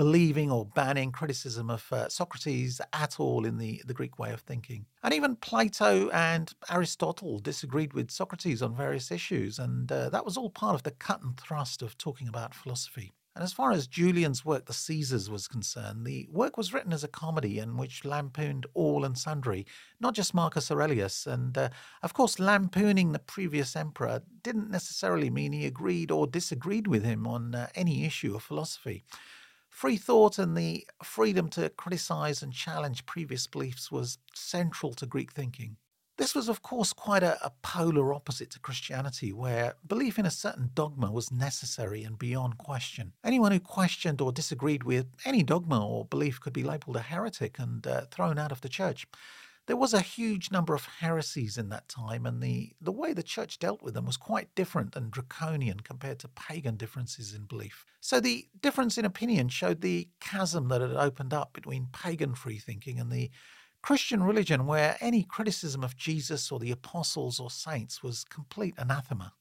believing 0.00 0.50
or 0.50 0.64
banning 0.64 1.12
criticism 1.12 1.68
of 1.68 1.86
uh, 1.92 2.08
Socrates 2.08 2.80
at 2.94 3.20
all 3.20 3.44
in 3.44 3.58
the, 3.58 3.82
the 3.84 3.92
Greek 3.92 4.18
way 4.18 4.32
of 4.32 4.40
thinking. 4.40 4.86
And 5.02 5.12
even 5.12 5.36
Plato 5.36 6.08
and 6.08 6.50
Aristotle 6.70 7.38
disagreed 7.38 7.92
with 7.92 8.10
Socrates 8.10 8.62
on 8.62 8.74
various 8.74 9.10
issues, 9.10 9.58
and 9.58 9.92
uh, 9.92 10.08
that 10.08 10.24
was 10.24 10.38
all 10.38 10.48
part 10.48 10.74
of 10.74 10.84
the 10.84 10.90
cut 10.90 11.20
and 11.20 11.36
thrust 11.36 11.82
of 11.82 11.98
talking 11.98 12.28
about 12.28 12.54
philosophy. 12.54 13.12
And 13.36 13.44
as 13.44 13.52
far 13.52 13.72
as 13.72 13.86
Julian's 13.86 14.42
work, 14.42 14.64
The 14.64 14.72
Caesars, 14.72 15.28
was 15.28 15.46
concerned, 15.46 16.06
the 16.06 16.26
work 16.32 16.56
was 16.56 16.72
written 16.72 16.94
as 16.94 17.04
a 17.04 17.08
comedy 17.08 17.58
in 17.58 17.76
which 17.76 18.02
lampooned 18.02 18.64
all 18.72 19.04
and 19.04 19.18
sundry, 19.18 19.66
not 20.00 20.14
just 20.14 20.32
Marcus 20.32 20.70
Aurelius. 20.70 21.26
And 21.26 21.58
uh, 21.58 21.68
of 22.02 22.14
course, 22.14 22.38
lampooning 22.38 23.12
the 23.12 23.18
previous 23.18 23.76
emperor 23.76 24.22
didn't 24.42 24.70
necessarily 24.70 25.28
mean 25.28 25.52
he 25.52 25.66
agreed 25.66 26.10
or 26.10 26.26
disagreed 26.26 26.86
with 26.86 27.04
him 27.04 27.26
on 27.26 27.54
uh, 27.54 27.68
any 27.74 28.06
issue 28.06 28.34
of 28.34 28.42
philosophy. 28.42 29.04
Free 29.70 29.96
thought 29.96 30.38
and 30.38 30.56
the 30.56 30.86
freedom 31.02 31.48
to 31.50 31.70
criticize 31.70 32.42
and 32.42 32.52
challenge 32.52 33.06
previous 33.06 33.46
beliefs 33.46 33.90
was 33.90 34.18
central 34.34 34.92
to 34.94 35.06
Greek 35.06 35.32
thinking. 35.32 35.76
This 36.20 36.34
was, 36.34 36.50
of 36.50 36.60
course, 36.60 36.92
quite 36.92 37.22
a, 37.22 37.42
a, 37.42 37.50
polar 37.62 38.12
opposite 38.12 38.50
to 38.50 38.58
Christianity, 38.58 39.32
where 39.32 39.76
belief 39.86 40.18
in 40.18 40.26
a 40.26 40.30
certain 40.30 40.68
dogma 40.74 41.10
was 41.10 41.32
necessary 41.32 42.02
and 42.02 42.18
beyond 42.18 42.58
question. 42.58 43.14
Anyone 43.24 43.52
who 43.52 43.60
questioned 43.60 44.20
or 44.20 44.30
disagreed 44.30 44.84
with 44.84 45.06
any 45.24 45.42
dogma 45.42 45.82
or 45.82 46.04
belief 46.04 46.38
could 46.38 46.52
be 46.52 46.62
labeled 46.62 46.96
a 46.96 47.00
heretic 47.00 47.58
and 47.58 47.86
uh, 47.86 48.02
thrown 48.10 48.38
out 48.38 48.52
of 48.52 48.60
the 48.60 48.68
church. 48.68 49.06
There 49.70 49.76
was 49.76 49.94
a 49.94 50.00
huge 50.00 50.50
number 50.50 50.74
of 50.74 50.84
heresies 50.98 51.56
in 51.56 51.68
that 51.68 51.86
time, 51.86 52.26
and 52.26 52.42
the, 52.42 52.72
the 52.80 52.90
way 52.90 53.12
the 53.12 53.22
church 53.22 53.60
dealt 53.60 53.82
with 53.82 53.94
them 53.94 54.04
was 54.04 54.16
quite 54.16 54.52
different 54.56 54.96
and 54.96 55.12
draconian 55.12 55.78
compared 55.78 56.18
to 56.18 56.28
pagan 56.28 56.74
differences 56.74 57.34
in 57.34 57.44
belief. 57.44 57.86
So 58.00 58.18
the 58.18 58.48
difference 58.60 58.98
in 58.98 59.04
opinion 59.04 59.48
showed 59.48 59.80
the 59.80 60.08
chasm 60.18 60.66
that 60.70 60.80
had 60.80 60.96
opened 60.96 61.32
up 61.32 61.52
between 61.52 61.86
pagan 61.92 62.34
freethinking 62.34 63.00
and 63.00 63.12
the 63.12 63.30
Christian 63.80 64.24
religion 64.24 64.66
where 64.66 64.96
any 65.00 65.22
criticism 65.22 65.84
of 65.84 65.96
Jesus 65.96 66.50
or 66.50 66.58
the 66.58 66.72
apostles 66.72 67.38
or 67.38 67.48
saints 67.48 68.02
was 68.02 68.24
complete 68.24 68.74
anathema. 68.76 69.34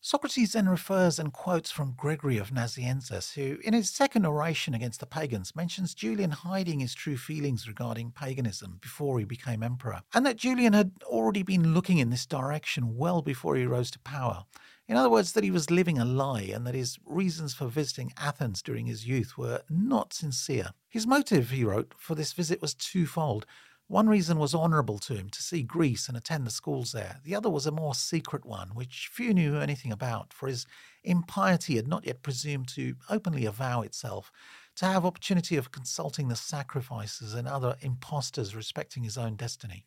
Socrates 0.00 0.52
then 0.52 0.68
refers 0.68 1.18
and 1.18 1.32
quotes 1.32 1.70
from 1.70 1.94
Gregory 1.96 2.38
of 2.38 2.50
Nazianzus, 2.50 3.34
who, 3.34 3.58
in 3.64 3.74
his 3.74 3.90
second 3.90 4.24
oration 4.24 4.72
against 4.72 5.00
the 5.00 5.06
pagans, 5.06 5.56
mentions 5.56 5.94
Julian 5.94 6.30
hiding 6.30 6.80
his 6.80 6.94
true 6.94 7.16
feelings 7.16 7.66
regarding 7.66 8.12
paganism 8.12 8.78
before 8.80 9.18
he 9.18 9.24
became 9.24 9.62
emperor, 9.62 10.02
and 10.14 10.24
that 10.24 10.36
Julian 10.36 10.74
had 10.74 10.92
already 11.04 11.42
been 11.42 11.74
looking 11.74 11.98
in 11.98 12.10
this 12.10 12.26
direction 12.26 12.96
well 12.96 13.20
before 13.20 13.56
he 13.56 13.66
rose 13.66 13.90
to 13.90 13.98
power. 14.00 14.44
In 14.88 14.96
other 14.96 15.10
words, 15.10 15.32
that 15.32 15.42
he 15.42 15.50
was 15.50 15.70
living 15.70 15.98
a 15.98 16.04
lie 16.04 16.52
and 16.54 16.64
that 16.66 16.74
his 16.74 16.98
reasons 17.04 17.54
for 17.54 17.66
visiting 17.66 18.12
Athens 18.16 18.62
during 18.62 18.86
his 18.86 19.06
youth 19.06 19.36
were 19.36 19.62
not 19.68 20.12
sincere. 20.12 20.70
His 20.88 21.06
motive, 21.06 21.50
he 21.50 21.64
wrote, 21.64 21.92
for 21.98 22.14
this 22.14 22.32
visit 22.32 22.62
was 22.62 22.74
twofold. 22.74 23.46
One 23.88 24.08
reason 24.08 24.38
was 24.38 24.52
honourable 24.52 24.98
to 25.00 25.14
him 25.14 25.30
to 25.30 25.42
see 25.42 25.62
Greece 25.62 26.08
and 26.08 26.16
attend 26.16 26.44
the 26.44 26.50
schools 26.50 26.90
there. 26.90 27.20
The 27.22 27.36
other 27.36 27.48
was 27.48 27.66
a 27.66 27.70
more 27.70 27.94
secret 27.94 28.44
one, 28.44 28.74
which 28.74 29.08
few 29.12 29.32
knew 29.32 29.56
anything 29.58 29.92
about, 29.92 30.32
for 30.32 30.48
his 30.48 30.66
impiety 31.04 31.76
had 31.76 31.86
not 31.86 32.04
yet 32.04 32.22
presumed 32.22 32.66
to 32.68 32.96
openly 33.08 33.44
avow 33.44 33.82
itself, 33.82 34.32
to 34.76 34.86
have 34.86 35.06
opportunity 35.06 35.56
of 35.56 35.70
consulting 35.70 36.26
the 36.26 36.34
sacrifices 36.34 37.32
and 37.32 37.46
other 37.46 37.76
impostors 37.80 38.56
respecting 38.56 39.04
his 39.04 39.16
own 39.16 39.36
destiny. 39.36 39.86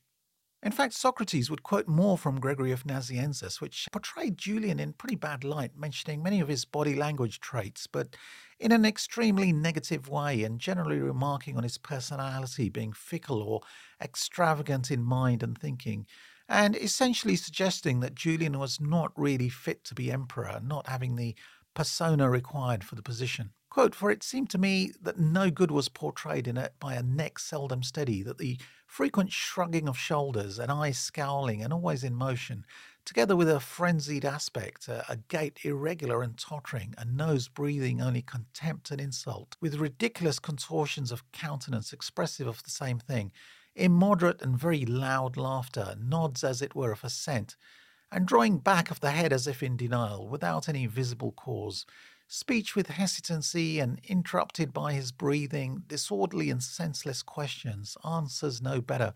In 0.61 0.73
fact, 0.73 0.93
Socrates 0.93 1.49
would 1.49 1.63
quote 1.63 1.87
more 1.87 2.17
from 2.17 2.41
Gregory 2.41 2.73
of 2.73 2.83
Nazianzus, 2.83 3.61
which 3.61 3.87
portrayed 3.93 4.37
Julian 4.37 4.77
in 4.77 4.91
pretty 4.91 5.15
bad 5.15 5.45
light, 5.45 5.77
mentioning 5.77 6.21
many 6.21 6.41
of 6.41 6.49
his 6.49 6.65
body 6.65 6.95
language 6.95 7.39
traits, 7.39 7.87
but 7.87 8.17
in 8.59 8.73
an 8.73 8.83
extremely 8.83 9.53
negative 9.53 10.09
way, 10.09 10.43
and 10.43 10.59
generally 10.59 10.99
remarking 10.99 11.55
on 11.55 11.63
his 11.63 11.77
personality 11.77 12.67
being 12.67 12.91
fickle 12.91 13.41
or 13.41 13.61
extravagant 14.01 14.91
in 14.91 15.01
mind 15.01 15.43
and 15.43 15.57
thinking, 15.57 16.05
and 16.49 16.75
essentially 16.75 17.37
suggesting 17.37 18.01
that 18.01 18.15
Julian 18.15 18.59
was 18.59 18.81
not 18.81 19.13
really 19.15 19.47
fit 19.47 19.85
to 19.85 19.95
be 19.95 20.11
emperor, 20.11 20.59
not 20.61 20.87
having 20.87 21.15
the 21.15 21.35
persona 21.73 22.29
required 22.29 22.83
for 22.83 22.95
the 22.95 23.03
position. 23.03 23.51
Quote, 23.69 23.95
For 23.95 24.11
it 24.11 24.23
seemed 24.23 24.49
to 24.49 24.57
me 24.57 24.91
that 25.01 25.19
no 25.19 25.51
good 25.51 25.71
was 25.71 25.87
portrayed 25.87 26.47
in 26.47 26.57
it 26.57 26.73
by 26.79 26.95
a 26.95 27.03
neck 27.03 27.39
seldom 27.39 27.83
steady, 27.83 28.23
that 28.23 28.39
the 28.39 28.59
frequent 28.89 29.31
shrugging 29.31 29.87
of 29.87 29.97
shoulders, 29.97 30.57
an 30.57 30.71
eye 30.71 30.91
scowling 30.91 31.63
and 31.63 31.71
always 31.71 32.03
in 32.03 32.13
motion, 32.13 32.65
together 33.05 33.35
with 33.35 33.47
a 33.47 33.59
frenzied 33.59 34.25
aspect, 34.25 34.87
a, 34.87 35.05
a 35.09 35.15
gait 35.15 35.59
irregular 35.63 36.23
and 36.23 36.37
tottering, 36.37 36.95
a 36.97 37.05
nose 37.05 37.47
breathing 37.47 38.01
only 38.01 38.23
contempt 38.23 38.89
and 38.89 38.99
insult, 38.99 39.55
with 39.61 39.75
ridiculous 39.75 40.39
contortions 40.39 41.11
of 41.11 41.31
countenance 41.31 41.93
expressive 41.93 42.47
of 42.47 42.63
the 42.63 42.71
same 42.71 42.97
thing, 42.97 43.31
immoderate 43.75 44.41
and 44.41 44.57
very 44.57 44.83
loud 44.85 45.37
laughter, 45.37 45.95
nods 46.01 46.43
as 46.43 46.59
it 46.59 46.75
were 46.75 46.91
of 46.91 47.03
assent, 47.03 47.55
and 48.11 48.25
drawing 48.27 48.57
back 48.57 48.89
of 48.89 48.99
the 49.01 49.11
head 49.11 49.31
as 49.31 49.45
if 49.45 49.61
in 49.61 49.77
denial, 49.77 50.27
without 50.27 50.67
any 50.67 50.87
visible 50.87 51.31
cause 51.33 51.85
speech 52.29 52.75
with 52.75 52.87
hesitancy 52.87 53.79
and 53.79 53.99
interrupted 54.03 54.71
by 54.71 54.93
his 54.93 55.11
breathing, 55.11 55.83
disorderly 55.87 56.51
and 56.51 56.63
senseless 56.63 57.23
questions, 57.23 57.97
answers 58.05 58.61
no 58.61 58.79
better, 58.79 59.13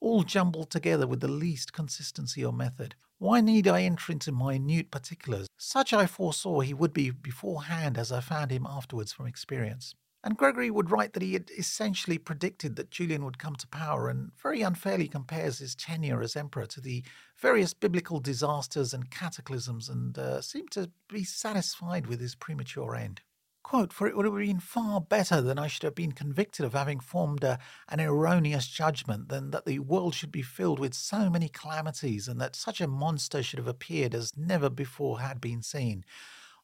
all 0.00 0.22
jumbled 0.22 0.70
together 0.70 1.06
with 1.06 1.20
the 1.20 1.28
least 1.28 1.74
consistency 1.74 2.42
or 2.44 2.52
method. 2.52 2.94
Why 3.18 3.42
need 3.42 3.68
I 3.68 3.82
enter 3.82 4.12
into 4.12 4.32
minute 4.32 4.90
particulars? 4.90 5.46
Such 5.58 5.92
I 5.92 6.06
foresaw 6.06 6.60
he 6.60 6.74
would 6.74 6.94
be 6.94 7.10
beforehand 7.10 7.98
as 7.98 8.10
I 8.10 8.20
found 8.20 8.50
him 8.50 8.66
afterwards 8.68 9.12
from 9.12 9.26
experience. 9.26 9.94
And 10.24 10.38
Gregory 10.38 10.70
would 10.70 10.90
write 10.90 11.12
that 11.12 11.22
he 11.22 11.34
had 11.34 11.50
essentially 11.58 12.16
predicted 12.16 12.76
that 12.76 12.90
Julian 12.90 13.26
would 13.26 13.38
come 13.38 13.56
to 13.56 13.68
power 13.68 14.08
and 14.08 14.32
very 14.42 14.62
unfairly 14.62 15.06
compares 15.06 15.58
his 15.58 15.74
tenure 15.74 16.22
as 16.22 16.34
emperor 16.34 16.64
to 16.64 16.80
the 16.80 17.04
various 17.36 17.74
biblical 17.74 18.20
disasters 18.20 18.94
and 18.94 19.10
cataclysms 19.10 19.90
and 19.90 20.16
uh, 20.16 20.40
seemed 20.40 20.70
to 20.70 20.90
be 21.10 21.24
satisfied 21.24 22.06
with 22.06 22.20
his 22.20 22.34
premature 22.34 22.96
end. 22.96 23.20
Quote, 23.62 23.92
For 23.92 24.06
it 24.06 24.16
would 24.16 24.24
have 24.24 24.34
been 24.34 24.60
far 24.60 24.98
better 24.98 25.42
than 25.42 25.58
I 25.58 25.66
should 25.66 25.82
have 25.82 25.94
been 25.94 26.12
convicted 26.12 26.64
of 26.64 26.72
having 26.72 27.00
formed 27.00 27.44
a, 27.44 27.58
an 27.90 28.00
erroneous 28.00 28.66
judgment 28.66 29.28
than 29.28 29.50
that 29.50 29.66
the 29.66 29.80
world 29.80 30.14
should 30.14 30.32
be 30.32 30.42
filled 30.42 30.78
with 30.78 30.94
so 30.94 31.28
many 31.28 31.50
calamities 31.50 32.28
and 32.28 32.40
that 32.40 32.56
such 32.56 32.80
a 32.80 32.86
monster 32.86 33.42
should 33.42 33.58
have 33.58 33.68
appeared 33.68 34.14
as 34.14 34.32
never 34.34 34.70
before 34.70 35.20
had 35.20 35.38
been 35.38 35.60
seen 35.60 36.02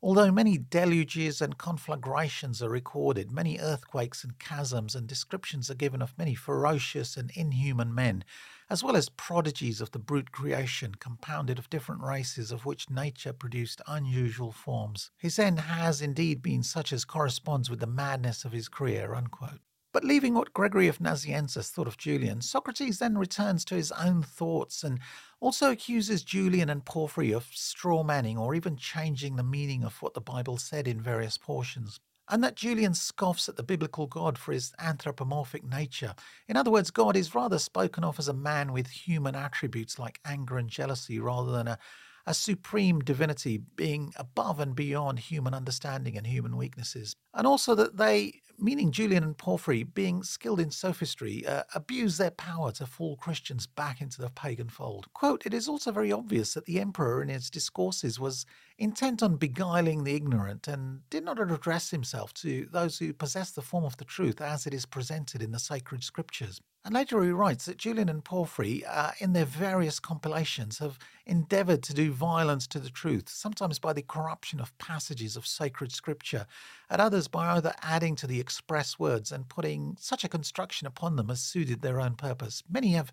Although 0.02 0.33
many 0.33 0.57
deluges 0.57 1.42
and 1.42 1.59
conflagrations 1.59 2.62
are 2.62 2.71
recorded, 2.71 3.30
many 3.30 3.59
earthquakes 3.59 4.25
and 4.25 4.38
chasms 4.40 4.95
and 4.95 5.07
descriptions 5.07 5.71
are 5.71 5.75
given 5.75 6.00
of 6.00 6.16
many 6.16 6.35
ferocious 6.35 7.19
and 7.19 7.30
inhuman 7.33 7.95
men, 7.95 8.25
as 8.71 8.83
well 8.83 8.97
as 8.97 9.11
prodigies 9.11 9.83
of 9.83 9.90
the 9.90 9.99
brute 9.99 10.33
creation 10.33 10.95
compounded 10.95 11.59
of 11.59 11.69
different 11.69 12.00
races 12.00 12.50
of 12.50 12.64
which 12.64 12.88
nature 12.88 13.35
produced 13.35 13.83
unusual 13.87 14.52
forms. 14.52 15.11
His 15.19 15.38
end 15.38 15.61
has 15.61 16.00
indeed 16.00 16.40
been 16.40 16.62
such 16.62 16.95
as 16.95 17.04
corresponds 17.04 17.69
with 17.69 17.80
the 17.80 17.87
madness 17.87 18.47
of 18.47 18.52
his 18.52 18.69
career. 18.69 19.14
Unquote. 19.14 19.61
But 19.92 20.04
leaving 20.04 20.35
what 20.35 20.54
Gregory 20.54 20.87
of 20.87 20.99
Nazianzus 20.99 21.70
thought 21.70 21.88
of 21.88 21.99
Julian, 21.99 22.40
Socrates 22.42 22.99
then 23.00 23.18
returns 23.18 23.64
to 23.66 23.75
his 23.75 23.90
own 23.92 24.23
thoughts 24.23 24.85
and 24.85 25.00
also 25.40 25.70
accuses 25.70 26.23
Julian 26.23 26.70
and 26.70 26.85
Porphyry 26.85 27.32
of 27.32 27.44
straw 27.52 28.04
manning 28.04 28.38
or 28.38 28.54
even 28.54 28.76
changing 28.76 29.35
the 29.35 29.42
meaning 29.42 29.82
of 29.82 30.00
what 30.00 30.14
the 30.14 30.20
Bible 30.20 30.59
said 30.59 30.87
in 30.87 31.00
various 31.00 31.37
portions. 31.37 31.99
And 32.28 32.44
that 32.44 32.54
Julian 32.54 32.94
scoffs 32.94 33.49
at 33.49 33.56
the 33.56 33.64
biblical 33.64 34.06
God 34.06 34.38
for 34.38 34.52
his 34.52 34.73
anthropomorphic 34.78 35.64
nature. 35.64 36.14
In 36.47 36.56
other 36.56 36.70
words, 36.70 36.92
God 36.92 37.16
is 37.16 37.35
rather 37.35 37.59
spoken 37.59 38.04
of 38.04 38.20
as 38.20 38.28
a 38.28 38.32
man 38.32 38.73
with 38.73 38.87
human 38.87 39.35
attributes 39.35 39.99
like 39.99 40.20
anger 40.25 40.56
and 40.56 40.70
jealousy 40.70 41.18
rather 41.18 41.50
than 41.50 41.66
a, 41.66 41.78
a 42.26 42.35
supreme 42.35 43.00
divinity 43.00 43.59
being 43.75 44.12
above 44.14 44.61
and 44.61 44.76
beyond 44.76 45.18
human 45.18 45.54
understanding 45.54 46.16
and 46.16 46.28
human 46.28 46.56
weaknesses. 46.56 47.16
And 47.35 47.49
also 47.49 47.75
that 47.75 47.97
they 47.97 48.40
meaning 48.61 48.93
Julian 48.93 49.25
and 49.25 49.37
Porphyry, 49.37 49.83
being 49.83 50.23
skilled 50.23 50.61
in 50.61 50.71
sophistry, 50.71 51.47
uh, 51.47 51.62
abuse 51.75 52.19
their 52.19 52.31
power 52.31 52.73
to 52.73 52.87
fool 52.87 53.17
Christians 53.17 53.67
back 53.67 54.00
into 54.00 54.21
the 54.21 54.31
pagan 54.31 54.69
fold. 54.69 55.07
Quote, 55.14 55.47
It 55.47 55.55
is 55.55 55.69
also 55.69 55.93
very 55.93 56.12
obvious 56.12 56.55
that 56.55 56.67
the 56.67 56.81
emperor 56.81 57.23
in 57.23 57.29
his 57.29 57.50
discourses 57.50 58.21
was 58.21 58.47
intent 58.79 59.23
on 59.23 59.37
beguiling 59.37 60.05
the 60.05 60.14
ignorant 60.14 60.69
and 60.69 61.00
did 61.11 61.25
not 61.25 61.40
address 61.40 61.90
himself 61.90 62.33
to 62.35 62.67
those 62.71 62.99
who 62.99 63.12
possess 63.12 63.50
the 63.50 63.62
form 63.62 63.85
of 63.85 63.97
the 63.97 64.05
truth 64.05 64.40
as 64.40 64.67
it 64.67 64.75
is 64.75 64.87
presented 64.87 65.43
in 65.43 65.52
the 65.52 65.59
sacred 65.59 66.02
scriptures. 66.02 66.61
And 66.83 66.95
later 66.95 67.23
he 67.23 67.31
writes 67.31 67.67
that 67.67 67.77
Julian 67.77 68.09
and 68.09 68.25
Porphyry, 68.25 68.85
uh, 68.87 69.11
in 69.19 69.35
their 69.35 69.45
various 69.45 70.01
compilations, 70.01 70.79
have 70.79 70.99
endeavoured 71.27 71.83
to 71.83 71.95
do 71.95 72.11
violence 72.11 72.67
to 72.69 72.79
the 72.81 72.89
truth, 72.89 73.29
sometimes 73.29 73.79
by 73.79 73.93
the 73.93 74.03
corruption 74.03 74.61
of 74.61 74.77
passages 74.79 75.37
of 75.37 75.47
sacred 75.47 75.93
scripture, 75.93 76.47
at 76.89 76.99
others 76.99 77.29
by 77.29 77.51
either 77.51 77.75
adding 77.83 78.17
to 78.17 78.27
the 78.27 78.41
express 78.41 78.99
words 78.99 79.31
and 79.31 79.51
putting 79.51 79.95
such 80.01 80.25
a 80.25 80.29
construction 80.29 80.87
upon 80.87 81.17
them 81.17 81.29
as 81.31 81.41
suited 81.41 81.83
their 81.83 82.01
own 82.01 82.15
purpose. 82.15 82.63
Many 82.69 82.93
have 82.93 83.13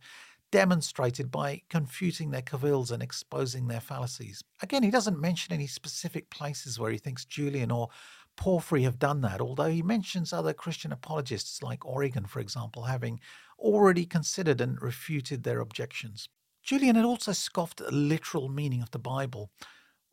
demonstrated 0.50 1.30
by 1.30 1.62
confuting 1.70 2.32
their 2.32 2.42
cavils 2.42 2.90
and 2.90 3.04
exposing 3.04 3.68
their 3.68 3.82
fallacies. 3.82 4.42
Again, 4.62 4.82
he 4.82 4.92
doesn't 4.92 5.20
mention 5.20 5.54
any 5.54 5.68
specific 5.68 6.30
places 6.30 6.80
where 6.80 6.92
he 6.92 6.98
thinks 6.98 7.26
Julian 7.26 7.70
or 7.70 7.90
Porphyry 8.38 8.84
have 8.84 9.00
done 9.00 9.22
that, 9.22 9.42
although 9.42 9.68
he 9.68 9.82
mentions 9.82 10.32
other 10.32 10.54
Christian 10.54 10.92
apologists 10.92 11.64
like 11.64 11.86
Origen, 11.86 12.26
for 12.26 12.40
example, 12.40 12.84
having 12.84 13.20
already 13.60 14.06
considered 14.06 14.62
and 14.62 14.82
refuted 14.82 15.44
their 15.44 15.60
objections. 15.60 16.30
Julian 16.64 16.96
had 16.96 17.06
also 17.06 17.32
scoffed 17.32 17.82
at 17.82 17.88
the 17.88 17.96
literal 17.96 18.50
meaning 18.50 18.82
of 18.82 18.92
the 18.92 19.00
Bible. 19.00 19.52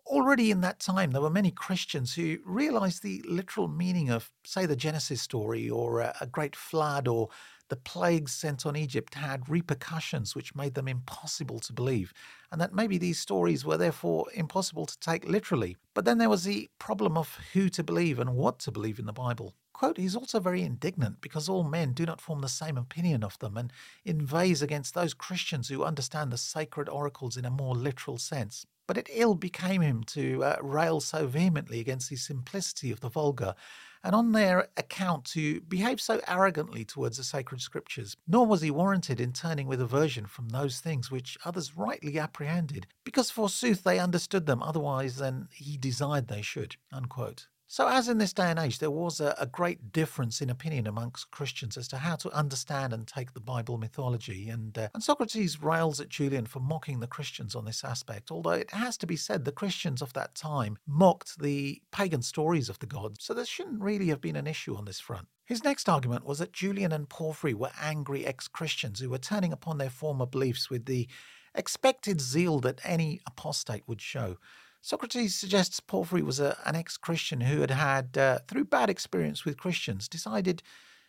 Already 0.06 0.50
in 0.50 0.60
that 0.60 0.80
time, 0.80 1.10
there 1.10 1.22
were 1.22 1.30
many 1.30 1.50
Christians 1.50 2.14
who 2.14 2.38
realized 2.44 3.02
the 3.02 3.24
literal 3.26 3.68
meaning 3.68 4.10
of, 4.10 4.30
say, 4.44 4.66
the 4.66 4.76
Genesis 4.76 5.22
story 5.22 5.68
or 5.68 6.00
a, 6.00 6.28
great 6.30 6.54
flood 6.54 7.08
or 7.08 7.28
the 7.70 7.76
plagues 7.76 8.32
sent 8.32 8.66
on 8.66 8.76
Egypt 8.76 9.14
had 9.14 9.48
repercussions 9.48 10.36
which 10.36 10.54
made 10.54 10.74
them 10.74 10.86
impossible 10.86 11.58
to 11.60 11.72
believe, 11.72 12.12
and 12.52 12.60
that 12.60 12.74
maybe 12.74 12.98
these 12.98 13.18
stories 13.18 13.64
were 13.64 13.78
therefore 13.78 14.26
impossible 14.34 14.84
to 14.84 14.98
take 15.00 15.26
literally. 15.26 15.76
But 15.94 16.04
then 16.04 16.18
there 16.18 16.28
was 16.28 16.44
the 16.44 16.68
problem 16.78 17.16
of 17.16 17.38
who 17.54 17.68
to 17.70 17.82
believe 17.82 18.18
and 18.18 18.36
what 18.36 18.58
to 18.60 18.70
believe 18.70 18.98
in 18.98 19.06
the 19.06 19.12
Bible. 19.12 19.54
Quote, 19.74 19.98
he's 19.98 20.14
also 20.14 20.38
very 20.38 20.62
indignant 20.62 21.20
because 21.20 21.48
all 21.48 21.64
men 21.64 21.92
do 21.92 22.06
not 22.06 22.20
form 22.20 22.40
the 22.40 22.48
same 22.48 22.78
opinion 22.78 23.24
of 23.24 23.36
them 23.40 23.56
and 23.56 23.72
inveighs 24.04 24.62
against 24.62 24.94
those 24.94 25.14
Christians 25.14 25.68
who 25.68 25.82
understand 25.82 26.30
the 26.32 26.38
sacred 26.38 26.88
oracles 26.88 27.36
in 27.36 27.44
a 27.44 27.50
more 27.50 27.74
literal 27.74 28.16
sense. 28.16 28.64
But 28.86 28.96
it 28.96 29.10
ill 29.10 29.34
became 29.34 29.82
him 29.82 30.04
to 30.04 30.44
uh, 30.44 30.56
rail 30.62 31.00
so 31.00 31.26
vehemently 31.26 31.80
against 31.80 32.08
the 32.08 32.16
simplicity 32.16 32.92
of 32.92 33.00
the 33.00 33.08
vulgar 33.08 33.56
and 34.04 34.14
on 34.14 34.30
their 34.30 34.68
account 34.76 35.24
to 35.24 35.60
behave 35.62 36.00
so 36.00 36.20
arrogantly 36.28 36.84
towards 36.84 37.16
the 37.16 37.24
sacred 37.24 37.60
scriptures, 37.60 38.16
nor 38.28 38.46
was 38.46 38.60
he 38.60 38.70
warranted 38.70 39.18
in 39.18 39.32
turning 39.32 39.66
with 39.66 39.80
aversion 39.80 40.26
from 40.26 40.50
those 40.50 40.78
things 40.78 41.10
which 41.10 41.36
others 41.44 41.76
rightly 41.76 42.16
apprehended, 42.18 42.86
because 43.02 43.30
forsooth 43.30 43.82
they 43.82 43.98
understood 43.98 44.46
them 44.46 44.62
otherwise 44.62 45.16
than 45.16 45.48
he 45.50 45.76
desired 45.76 46.28
they 46.28 46.42
should. 46.42 46.76
Unquote. 46.92 47.48
So, 47.74 47.88
as 47.88 48.08
in 48.08 48.18
this 48.18 48.32
day 48.32 48.50
and 48.50 48.58
age, 48.60 48.78
there 48.78 48.88
was 48.88 49.18
a, 49.18 49.34
a, 49.36 49.46
great 49.46 49.90
difference 49.90 50.40
in 50.40 50.48
opinion 50.48 50.86
amongst 50.86 51.32
Christians 51.32 51.76
as 51.76 51.88
to 51.88 51.96
how 51.96 52.14
to 52.14 52.30
understand 52.30 52.92
and 52.92 53.04
take 53.04 53.32
the 53.32 53.40
Bible 53.40 53.78
mythology. 53.78 54.48
And, 54.48 54.78
uh, 54.78 54.90
and 54.94 55.02
Socrates 55.02 55.60
rails 55.60 55.98
at 55.98 56.08
Julian 56.08 56.46
for 56.46 56.60
mocking 56.60 57.00
the 57.00 57.08
Christians 57.08 57.56
on 57.56 57.64
this 57.64 57.82
aspect, 57.82 58.30
although 58.30 58.52
it 58.52 58.70
has 58.70 58.96
to 58.98 59.08
be 59.08 59.16
said 59.16 59.44
the 59.44 59.50
Christians 59.50 60.02
of 60.02 60.12
that 60.12 60.36
time 60.36 60.78
mocked 60.86 61.40
the 61.40 61.82
pagan 61.90 62.22
stories 62.22 62.68
of 62.68 62.78
the 62.78 62.86
gods, 62.86 63.24
so 63.24 63.34
there 63.34 63.44
shouldn't 63.44 63.82
really 63.82 64.06
have 64.06 64.20
been 64.20 64.36
an 64.36 64.46
issue 64.46 64.76
on 64.76 64.84
this 64.84 65.00
front. 65.00 65.26
His 65.44 65.64
next 65.64 65.88
argument 65.88 66.24
was 66.24 66.38
that 66.38 66.52
Julian 66.52 66.92
and 66.92 67.08
Porphyry 67.08 67.54
were 67.54 67.72
angry 67.82 68.24
ex 68.24 68.46
Christians 68.46 69.00
who 69.00 69.10
were 69.10 69.18
turning 69.18 69.52
upon 69.52 69.78
their 69.78 69.90
former 69.90 70.26
beliefs 70.26 70.70
with 70.70 70.86
the 70.86 71.08
expected 71.56 72.20
zeal 72.20 72.60
that 72.60 72.80
any 72.84 73.20
apostate 73.26 73.82
would 73.88 74.00
show. 74.00 74.36
Socrates 74.84 75.34
suggests 75.34 75.80
Porphyry 75.80 76.20
was 76.20 76.38
a, 76.38 76.58
an 76.66 76.76
ex 76.76 76.98
Christian 76.98 77.40
who 77.40 77.62
had 77.62 77.70
had, 77.70 78.18
uh, 78.18 78.40
through 78.46 78.66
bad 78.66 78.90
experience 78.90 79.42
with 79.42 79.56
Christians, 79.56 80.08
decided 80.08 80.62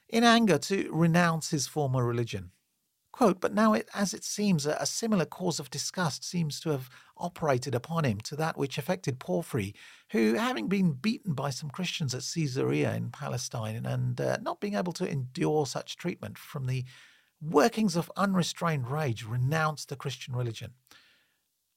in 0.08 0.24
anger 0.24 0.58
to 0.60 0.90
renounce 0.94 1.50
his 1.50 1.68
former 1.68 2.06
religion. 2.06 2.52
Quote, 3.12 3.42
but 3.42 3.54
now, 3.54 3.74
it, 3.74 3.90
as 3.94 4.14
it 4.14 4.24
seems, 4.24 4.66
a, 4.66 4.78
a 4.80 4.86
similar 4.86 5.26
cause 5.26 5.60
of 5.60 5.70
disgust 5.70 6.24
seems 6.24 6.62
to 6.62 6.70
have 6.70 6.90
operated 7.18 7.76
upon 7.76 8.06
him 8.06 8.22
to 8.22 8.38
that 8.38 8.58
which 8.58 8.78
affected 8.78 9.20
Porphyry, 9.20 9.76
who, 10.12 10.36
having 10.36 10.70
been 10.70 10.94
beaten 10.94 11.34
by 11.34 11.50
some 11.50 11.70
Christians 11.70 12.16
at 12.16 12.24
Caesarea 12.34 12.96
in 12.96 13.10
Palestine 13.10 13.86
and 13.86 14.22
uh, 14.22 14.38
not 14.42 14.62
being 14.62 14.76
able 14.76 14.94
to 14.94 15.12
endure 15.12 15.66
such 15.66 15.98
treatment 15.98 16.38
from 16.38 16.68
the 16.68 16.86
workings 17.42 17.98
of 17.98 18.10
unrestrained 18.16 18.90
rage, 18.90 19.26
renounced 19.26 19.90
the 19.90 19.98
Christian 19.98 20.34
religion. 20.34 20.72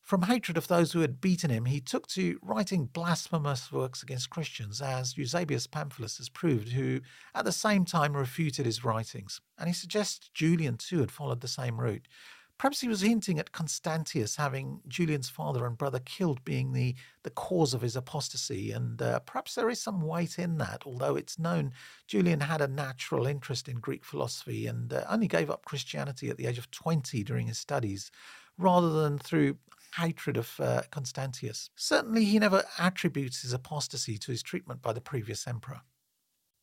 From 0.09 0.23
hatred 0.23 0.57
of 0.57 0.69
those 0.69 0.93
who 0.93 1.01
had 1.01 1.21
beaten 1.21 1.51
him, 1.51 1.67
he 1.67 1.83
took 1.83 2.07
to 2.07 2.39
writing 2.41 2.87
blasphemous 2.87 3.71
works 3.71 4.03
against 4.03 4.31
Christians, 4.31 4.81
as 4.81 5.19
Eusebius 5.19 5.67
Pamphilus 5.67 6.17
has 6.17 6.31
proved, 6.31 6.71
who 6.71 7.03
at 7.35 7.45
the 7.45 7.53
same 7.53 7.85
time 7.85 8.17
refuted 8.17 8.65
his 8.65 8.83
writings. 8.83 9.43
And 9.59 9.69
he 9.69 9.75
suggests 9.75 10.31
Julian 10.33 10.79
too 10.79 11.01
had 11.01 11.11
followed 11.11 11.43
the 11.43 11.47
same 11.47 11.79
route. 11.79 12.09
Perhaps 12.57 12.81
he 12.81 12.89
was 12.89 13.03
hinting 13.03 13.39
at 13.39 13.53
Constantius 13.53 14.37
having 14.37 14.81
Julian's 14.89 15.29
father 15.29 15.67
and 15.67 15.77
brother 15.77 16.01
killed 16.01 16.43
being 16.43 16.73
the, 16.73 16.95
the 17.23 17.31
cause 17.31 17.75
of 17.75 17.83
his 17.83 17.95
apostasy, 17.95 18.73
and 18.73 19.03
uh, 19.03 19.19
perhaps 19.19 19.57
there 19.57 19.69
is 19.69 19.83
some 19.83 20.01
weight 20.01 20.39
in 20.39 20.57
that, 20.57 20.85
although 20.87 21.17
it's 21.17 21.39
known 21.39 21.71
Julian 22.07 22.41
had 22.41 22.63
a 22.63 22.67
natural 22.67 23.27
interest 23.27 23.69
in 23.69 23.77
Greek 23.77 24.07
philosophy 24.07 24.69
and 24.69 24.91
uh, 24.91 25.05
only 25.11 25.29
gave 25.29 25.51
up 25.51 25.67
Christianity 25.67 26.31
at 26.31 26.39
the 26.39 26.47
age 26.47 26.57
of 26.57 26.71
20 26.71 27.23
during 27.25 27.47
his 27.47 27.59
studies, 27.59 28.11
rather 28.57 28.89
than 29.03 29.19
through 29.19 29.59
hatred 29.97 30.37
of 30.37 30.59
uh, 30.61 30.83
Constantius. 30.91 31.71
Certainly, 31.77 32.25
he 32.25 32.39
never 32.39 32.65
attributes 32.79 33.43
his 33.43 33.53
apostasy 33.53 34.19
to 34.19 34.31
his 34.31 34.43
treatment 34.43 34.83
by 34.83 34.93
the 34.93 35.01
previous 35.01 35.47
emperor. 35.47 35.81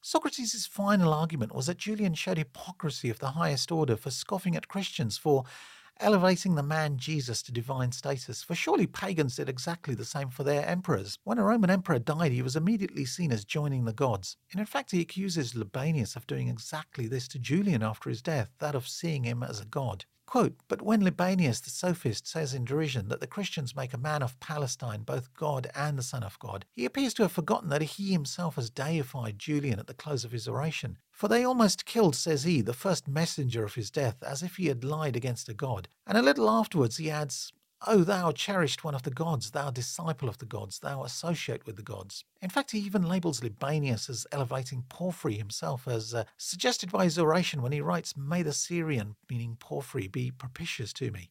Socrates' 0.01 0.67
final 0.67 1.13
argument 1.13 1.55
was 1.55 1.65
that 1.65 1.77
Julian 1.77 2.13
showed 2.13 2.37
hypocrisy 2.37 3.09
of 3.09 3.17
the 3.19 3.31
highest 3.31 3.71
order 3.71 3.95
for 3.95 4.11
scoffing 4.11 4.55
at 4.55 4.67
Christians 4.67 5.17
for 5.17 5.45
elevating 5.99 6.55
the 6.55 6.63
man 6.63 6.97
Jesus 6.97 7.41
to 7.43 7.51
divine 7.51 7.91
status, 7.91 8.43
for 8.43 8.53
surely 8.53 8.85
pagans 8.85 9.37
did 9.37 9.49
exactly 9.49 9.95
the 9.95 10.05
same 10.05 10.29
for 10.29 10.43
their 10.43 10.65
emperors. 10.67 11.17
When 11.23 11.37
a 11.37 11.43
Roman 11.43 11.69
emperor 11.69 11.99
died, 11.99 12.33
he 12.33 12.41
was 12.41 12.55
immediately 12.55 13.05
seen 13.05 13.31
as 13.31 13.45
joining 13.45 13.85
the 13.85 13.93
gods. 13.93 14.37
And 14.51 14.59
in 14.59 14.65
fact, 14.65 14.91
he 14.91 15.01
accuses 15.01 15.53
Libanius 15.53 16.15
of 16.15 16.27
doing 16.27 16.49
exactly 16.49 17.07
this 17.07 17.27
to 17.29 17.39
Julian 17.39 17.81
after 17.81 18.09
his 18.09 18.21
death, 18.21 18.51
that 18.59 18.75
of 18.75 18.87
seeing 18.87 19.23
him 19.23 19.41
as 19.41 19.59
a 19.59 19.65
god. 19.65 20.05
Quote, 20.25 20.55
but 20.67 20.81
when 20.81 21.01
Libanius 21.01 21.61
the 21.61 21.69
sophist 21.69 22.27
says 22.27 22.53
in 22.53 22.65
derision 22.65 23.09
that 23.09 23.19
the 23.19 23.27
Christians 23.27 23.75
make 23.75 23.93
a 23.93 23.97
man 23.97 24.23
of 24.23 24.39
Palestine, 24.39 25.03
both 25.03 25.33
God 25.33 25.69
and 25.75 25.97
the 25.97 26.03
Son 26.03 26.23
of 26.23 26.39
God, 26.39 26.65
he 26.73 26.85
appears 26.85 27.13
to 27.15 27.23
have 27.23 27.31
forgotten 27.31 27.69
that 27.69 27.81
he 27.81 28.11
himself 28.11 28.55
has 28.55 28.69
deified 28.69 29.37
Julian 29.37 29.79
at 29.79 29.87
the 29.87 29.93
close 29.93 30.25
of 30.25 30.31
his 30.31 30.47
oration. 30.47 30.97
For 31.11 31.27
they 31.27 31.43
almost 31.43 31.85
killed, 31.85 32.15
says 32.15 32.43
he, 32.43 32.61
the 32.61 32.73
first 32.73 33.07
messenger 33.07 33.63
of 33.63 33.75
his 33.75 33.91
death, 33.91 34.21
as 34.23 34.41
if 34.41 34.55
he 34.55 34.65
had 34.65 34.83
lied 34.83 35.15
against 35.15 35.47
a 35.47 35.53
god. 35.53 35.87
And 36.07 36.17
a 36.17 36.21
little 36.21 36.49
afterwards 36.49 36.97
he 36.97 37.09
adds, 37.09 37.53
O 37.87 38.03
thou 38.03 38.31
cherished 38.31 38.83
one 38.83 38.95
of 38.95 39.03
the 39.03 39.11
gods, 39.11 39.51
thou 39.51 39.69
disciple 39.69 40.27
of 40.27 40.39
the 40.39 40.45
gods, 40.45 40.79
thou 40.79 41.03
associate 41.03 41.65
with 41.65 41.75
the 41.75 41.83
gods. 41.83 42.23
In 42.41 42.49
fact, 42.49 42.71
he 42.71 42.79
even 42.79 43.07
labels 43.07 43.41
Libanius 43.41 44.09
as 44.09 44.25
elevating 44.31 44.83
Porphyry 44.89 45.35
himself, 45.35 45.87
as 45.87 46.13
uh, 46.13 46.23
suggested 46.37 46.91
by 46.91 47.03
his 47.03 47.19
oration 47.19 47.61
when 47.61 47.71
he 47.71 47.81
writes, 47.81 48.17
May 48.17 48.41
the 48.41 48.53
Syrian, 48.53 49.15
meaning 49.29 49.57
Porphyry, 49.59 50.07
be 50.07 50.31
propitious 50.31 50.93
to 50.93 51.11
me. 51.11 51.29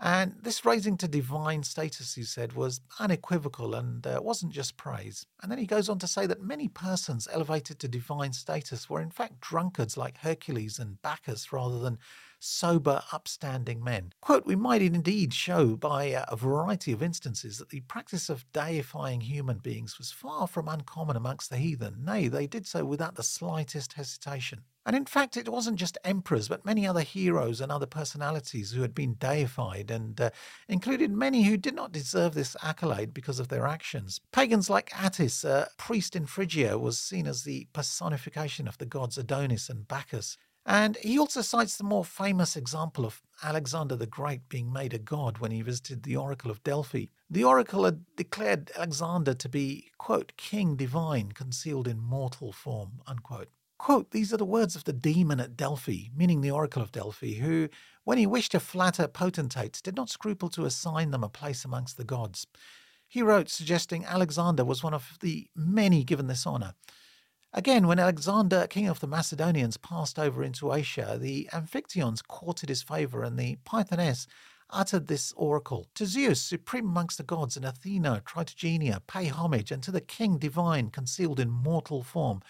And 0.00 0.36
this 0.40 0.64
raising 0.64 0.96
to 0.98 1.08
divine 1.08 1.64
status, 1.64 2.14
he 2.14 2.22
said, 2.22 2.52
was 2.52 2.80
unequivocal 3.00 3.74
and 3.74 4.06
uh, 4.06 4.20
wasn't 4.22 4.52
just 4.52 4.76
praise. 4.76 5.26
And 5.42 5.50
then 5.50 5.58
he 5.58 5.66
goes 5.66 5.88
on 5.88 5.98
to 5.98 6.06
say 6.06 6.26
that 6.26 6.40
many 6.40 6.68
persons 6.68 7.26
elevated 7.32 7.80
to 7.80 7.88
divine 7.88 8.32
status 8.32 8.88
were 8.88 9.00
in 9.00 9.10
fact 9.10 9.40
drunkards 9.40 9.96
like 9.96 10.18
Hercules 10.18 10.78
and 10.78 11.02
Bacchus 11.02 11.52
rather 11.52 11.80
than 11.80 11.98
sober, 12.38 13.02
upstanding 13.12 13.82
men. 13.82 14.12
Quote, 14.20 14.46
we 14.46 14.56
might 14.56 14.82
indeed 14.82 15.34
show 15.34 15.76
by 15.76 16.04
a 16.28 16.36
variety 16.36 16.92
of 16.92 17.02
instances 17.02 17.58
that 17.58 17.70
the 17.70 17.80
practice 17.80 18.28
of 18.28 18.50
deifying 18.52 19.20
human 19.20 19.58
beings 19.58 19.98
was 19.98 20.12
far 20.12 20.46
from 20.46 20.68
uncommon 20.68 21.16
amongst 21.16 21.50
the 21.50 21.56
heathen. 21.56 22.04
Nay, 22.04 22.28
they 22.28 22.46
did 22.46 22.66
so 22.66 22.84
without 22.84 23.14
the 23.16 23.22
slightest 23.22 23.94
hesitation. 23.94 24.62
And 24.88 24.96
in 24.96 25.04
fact, 25.04 25.36
it 25.36 25.50
wasn't 25.50 25.76
just 25.76 25.98
emperors, 26.02 26.48
but 26.48 26.64
many 26.64 26.86
other 26.86 27.02
heroes 27.02 27.60
and 27.60 27.70
other 27.70 27.84
personalities 27.84 28.72
who 28.72 28.80
had 28.80 28.94
been 28.94 29.16
deified, 29.18 29.90
and 29.90 30.18
uh, 30.18 30.30
included 30.66 31.12
many 31.12 31.42
who 31.42 31.58
did 31.58 31.74
not 31.74 31.92
deserve 31.92 32.32
this 32.32 32.56
accolade 32.62 33.12
because 33.12 33.38
of 33.38 33.48
their 33.48 33.66
actions. 33.66 34.18
Pagans 34.32 34.70
like 34.70 34.90
Attis, 34.98 35.44
a 35.44 35.68
priest 35.76 36.16
in 36.16 36.24
Phrygia, 36.24 36.78
was 36.78 36.98
seen 36.98 37.26
as 37.26 37.42
the 37.42 37.68
personification 37.74 38.66
of 38.66 38.78
the 38.78 38.86
gods 38.86 39.18
Adonis 39.18 39.68
and 39.68 39.86
Bacchus. 39.86 40.38
And 40.68 40.98
he 40.98 41.18
also 41.18 41.40
cites 41.40 41.78
the 41.78 41.84
more 41.84 42.04
famous 42.04 42.54
example 42.54 43.06
of 43.06 43.22
Alexander 43.42 43.96
the 43.96 44.06
Great 44.06 44.50
being 44.50 44.70
made 44.70 44.92
a 44.92 44.98
god 44.98 45.38
when 45.38 45.50
he 45.50 45.62
visited 45.62 46.02
the 46.02 46.16
Oracle 46.16 46.50
of 46.50 46.62
Delphi. 46.62 47.06
The 47.30 47.42
oracle 47.42 47.86
had 47.86 48.04
declared 48.16 48.70
Alexander 48.76 49.32
to 49.32 49.48
be, 49.48 49.90
quote, 49.96 50.34
king 50.36 50.76
divine 50.76 51.32
concealed 51.32 51.88
in 51.88 51.98
mortal 51.98 52.52
form, 52.52 53.00
unquote. 53.06 53.48
Quote, 53.78 54.10
these 54.10 54.30
are 54.30 54.36
the 54.36 54.44
words 54.44 54.76
of 54.76 54.84
the 54.84 54.92
demon 54.92 55.40
at 55.40 55.56
Delphi, 55.56 56.08
meaning 56.14 56.42
the 56.42 56.50
Oracle 56.50 56.82
of 56.82 56.92
Delphi, 56.92 57.36
who, 57.36 57.70
when 58.04 58.18
he 58.18 58.26
wished 58.26 58.52
to 58.52 58.60
flatter 58.60 59.08
potentates, 59.08 59.80
did 59.80 59.96
not 59.96 60.10
scruple 60.10 60.50
to 60.50 60.66
assign 60.66 61.12
them 61.12 61.24
a 61.24 61.30
place 61.30 61.64
amongst 61.64 61.96
the 61.96 62.04
gods. 62.04 62.46
He 63.06 63.22
wrote, 63.22 63.48
suggesting 63.48 64.04
Alexander 64.04 64.66
was 64.66 64.82
one 64.82 64.92
of 64.92 65.16
the 65.22 65.48
many 65.56 66.04
given 66.04 66.26
this 66.26 66.46
honour. 66.46 66.74
Again, 67.54 67.86
when 67.86 67.98
Alexander, 67.98 68.66
king 68.66 68.88
of 68.88 69.00
the 69.00 69.06
Macedonians, 69.06 69.78
passed 69.78 70.18
over 70.18 70.42
into 70.42 70.72
Asia, 70.72 71.16
the 71.18 71.48
Amphictyons 71.50 72.22
courted 72.22 72.68
his 72.68 72.82
favour, 72.82 73.22
and 73.22 73.38
the 73.38 73.56
Pythoness 73.64 74.26
uttered 74.68 75.08
this 75.08 75.32
oracle 75.34 75.86
To 75.94 76.04
Zeus, 76.04 76.42
supreme 76.42 76.88
amongst 76.88 77.16
the 77.16 77.24
gods, 77.24 77.56
and 77.56 77.64
Athena, 77.64 78.22
Tritogenia, 78.26 79.00
pay 79.06 79.28
homage, 79.28 79.72
and 79.72 79.82
to 79.82 79.90
the 79.90 80.02
king 80.02 80.36
divine, 80.36 80.90
concealed 80.90 81.40
in 81.40 81.48
mortal 81.48 82.02
form. 82.02 82.42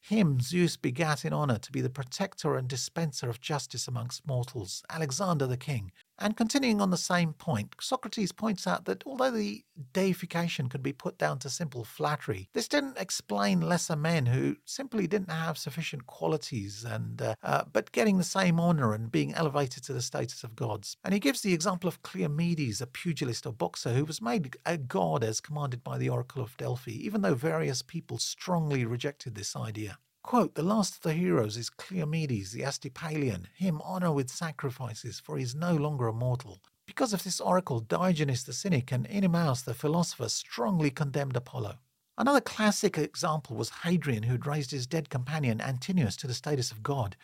Him 0.00 0.40
Zeus 0.40 0.78
begat 0.78 1.26
in 1.26 1.34
honour 1.34 1.58
to 1.58 1.72
be 1.72 1.82
the 1.82 1.90
protector 1.90 2.56
and 2.56 2.66
dispenser 2.66 3.28
of 3.28 3.42
justice 3.42 3.86
amongst 3.86 4.26
mortals, 4.26 4.82
Alexander 4.88 5.46
the 5.46 5.58
king. 5.58 5.92
And 6.18 6.36
continuing 6.36 6.80
on 6.80 6.90
the 6.90 6.96
same 6.96 7.34
point, 7.34 7.74
Socrates 7.80 8.32
points 8.32 8.66
out 8.66 8.86
that 8.86 9.02
although 9.06 9.30
the 9.30 9.64
deification 9.92 10.68
could 10.68 10.82
be 10.82 10.92
put 10.92 11.18
down 11.18 11.38
to 11.40 11.50
simple 11.50 11.84
flattery, 11.84 12.48
this 12.54 12.68
didn't 12.68 12.98
explain 12.98 13.60
lesser 13.60 13.96
men 13.96 14.26
who 14.26 14.56
simply 14.64 15.06
didn't 15.06 15.30
have 15.30 15.58
sufficient 15.58 16.06
qualities 16.06 16.84
and 16.84 17.20
uh, 17.20 17.34
uh, 17.42 17.64
but 17.70 17.92
getting 17.92 18.16
the 18.16 18.24
same 18.24 18.58
honor 18.58 18.94
and 18.94 19.12
being 19.12 19.34
elevated 19.34 19.84
to 19.84 19.92
the 19.92 20.00
status 20.00 20.42
of 20.42 20.56
gods. 20.56 20.96
And 21.04 21.12
he 21.12 21.20
gives 21.20 21.42
the 21.42 21.52
example 21.52 21.88
of 21.88 22.02
Cleomedes, 22.02 22.80
a 22.80 22.86
pugilist 22.86 23.46
or 23.46 23.52
boxer 23.52 23.92
who 23.92 24.04
was 24.04 24.22
made 24.22 24.56
a 24.64 24.78
god 24.78 25.22
as 25.22 25.40
commanded 25.40 25.84
by 25.84 25.98
the 25.98 26.08
oracle 26.08 26.42
of 26.42 26.56
Delphi, 26.56 26.92
even 26.92 27.20
though 27.20 27.34
various 27.34 27.82
people 27.82 28.18
strongly 28.18 28.84
rejected 28.86 29.34
this 29.34 29.54
idea. 29.54 29.98
Quote, 30.26 30.56
the 30.56 30.62
last 30.64 30.96
of 30.96 31.02
the 31.02 31.12
heroes 31.12 31.56
is 31.56 31.70
Cleomedes, 31.70 32.50
the 32.50 32.62
Asclepiolan. 32.62 33.46
Him 33.54 33.80
honour 33.82 34.10
with 34.10 34.28
sacrifices, 34.28 35.20
for 35.20 35.36
he 35.36 35.44
is 35.44 35.54
no 35.54 35.72
longer 35.72 36.08
a 36.08 36.12
mortal. 36.12 36.60
Because 36.84 37.12
of 37.12 37.22
this 37.22 37.40
oracle, 37.40 37.78
Diogenes 37.78 38.42
the 38.42 38.52
Cynic 38.52 38.90
and 38.90 39.06
Oenomaus 39.08 39.62
the 39.62 39.72
philosopher 39.72 40.28
strongly 40.28 40.90
condemned 40.90 41.36
Apollo. 41.36 41.76
Another 42.18 42.40
classic 42.40 42.98
example 42.98 43.54
was 43.54 43.70
Hadrian, 43.84 44.24
who 44.24 44.32
had 44.32 44.48
raised 44.48 44.72
his 44.72 44.88
dead 44.88 45.10
companion 45.10 45.60
Antinous 45.60 46.16
to 46.16 46.26
the 46.26 46.34
status 46.34 46.72
of 46.72 46.82
god. 46.82 47.16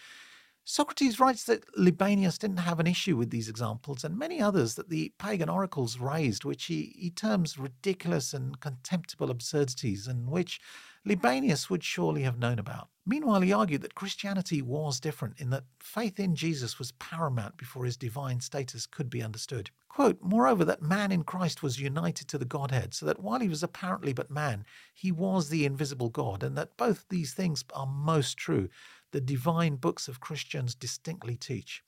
Socrates 0.63 1.19
writes 1.19 1.43
that 1.47 1.65
Libanius 1.77 2.39
didn't 2.39 2.59
have 2.59 2.79
an 2.79 2.87
issue 2.87 3.17
with 3.17 3.31
these 3.31 3.49
examples 3.49 4.05
and 4.05 4.17
many 4.17 4.41
others 4.41 4.77
that 4.77 4.91
the 4.91 5.13
pagan 5.19 5.49
oracles 5.49 5.99
raised, 5.99 6.45
which 6.45 6.67
he, 6.67 6.95
he 6.97 7.11
terms 7.11 7.59
ridiculous 7.59 8.33
and 8.33 8.61
contemptible 8.61 9.29
absurdities, 9.29 10.07
and 10.07 10.31
which 10.31 10.61
Libanius 11.05 11.69
would 11.69 11.83
surely 11.83 12.23
have 12.23 12.39
known 12.39 12.61
about. 12.61 12.91
Meanwhile, 13.05 13.41
he 13.41 13.53
argued 13.53 13.83
that 13.83 13.97
Christianity 13.97 14.63
was 14.63 15.01
different 15.01 15.41
in 15.41 15.51
that 15.51 15.65
faith 15.81 16.21
in 16.21 16.37
Jesus 16.37 16.79
was 16.79 16.93
paramount 16.93 17.57
before 17.57 17.85
his 17.85 17.97
divine 17.97 18.41
status 18.41 18.87
could 18.87 19.11
be 19.11 19.23
understood. 19.23 19.71
Quote, 19.89 20.19
Moreover, 20.23 20.65
that 20.65 20.83
man 20.83 21.11
in 21.11 21.25
Christ 21.25 21.63
was 21.63 21.81
united 21.81 22.29
to 22.29 22.39
the 22.39 22.45
Godhead, 22.45 22.95
so 22.95 23.05
that 23.07 23.21
while 23.21 23.41
he 23.41 23.49
was 23.49 23.63
apparently 23.63 24.13
but 24.13 24.31
man, 24.31 24.65
he 24.95 25.11
was 25.11 25.49
the 25.49 25.67
invisible 25.67 26.11
God, 26.11 26.43
and 26.45 26.57
that 26.57 26.77
both 26.77 27.05
these 27.09 27.35
things 27.35 27.65
are 27.75 27.87
most 27.87 28.37
true, 28.37 28.69
the 29.11 29.21
divine 29.21 29.77
books 29.77 30.07
of 30.07 30.21
Christians 30.21 30.75
distinctly 30.75 31.37
teach. 31.37 31.83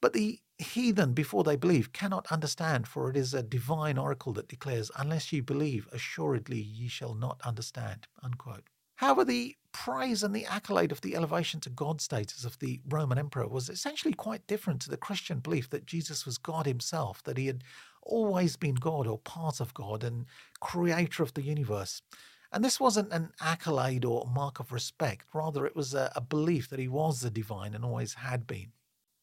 But 0.00 0.14
the 0.14 0.40
heathen, 0.58 1.12
before 1.12 1.44
they 1.44 1.56
believe, 1.56 1.92
cannot 1.92 2.32
understand, 2.32 2.88
for 2.88 3.10
it 3.10 3.16
is 3.16 3.34
a 3.34 3.42
divine 3.42 3.98
oracle 3.98 4.32
that 4.32 4.48
declares, 4.48 4.90
Unless 4.96 5.32
ye 5.32 5.40
believe, 5.40 5.88
assuredly 5.92 6.60
ye 6.60 6.88
shall 6.88 7.14
not 7.14 7.40
understand. 7.44 8.08
Unquote. 8.22 8.64
However, 8.98 9.24
the 9.24 9.56
praise 9.70 10.24
and 10.24 10.34
the 10.34 10.44
accolade 10.46 10.90
of 10.90 11.02
the 11.02 11.14
elevation 11.14 11.60
to 11.60 11.70
God 11.70 12.00
status 12.00 12.44
of 12.44 12.58
the 12.58 12.80
Roman 12.88 13.16
emperor 13.16 13.46
was 13.46 13.68
essentially 13.68 14.12
quite 14.12 14.44
different 14.48 14.80
to 14.82 14.90
the 14.90 14.96
Christian 14.96 15.38
belief 15.38 15.70
that 15.70 15.86
Jesus 15.86 16.26
was 16.26 16.36
God 16.36 16.66
himself, 16.66 17.22
that 17.22 17.38
he 17.38 17.46
had 17.46 17.62
always 18.02 18.56
been 18.56 18.74
God 18.74 19.06
or 19.06 19.18
part 19.18 19.60
of 19.60 19.72
God 19.72 20.02
and 20.02 20.26
creator 20.58 21.22
of 21.22 21.34
the 21.34 21.42
universe. 21.42 22.02
And 22.50 22.64
this 22.64 22.80
wasn't 22.80 23.12
an 23.12 23.30
accolade 23.40 24.04
or 24.04 24.26
mark 24.26 24.58
of 24.58 24.72
respect, 24.72 25.26
rather, 25.32 25.64
it 25.64 25.76
was 25.76 25.94
a, 25.94 26.10
a 26.16 26.20
belief 26.20 26.68
that 26.70 26.80
he 26.80 26.88
was 26.88 27.20
the 27.20 27.30
divine 27.30 27.74
and 27.74 27.84
always 27.84 28.14
had 28.14 28.48
been. 28.48 28.72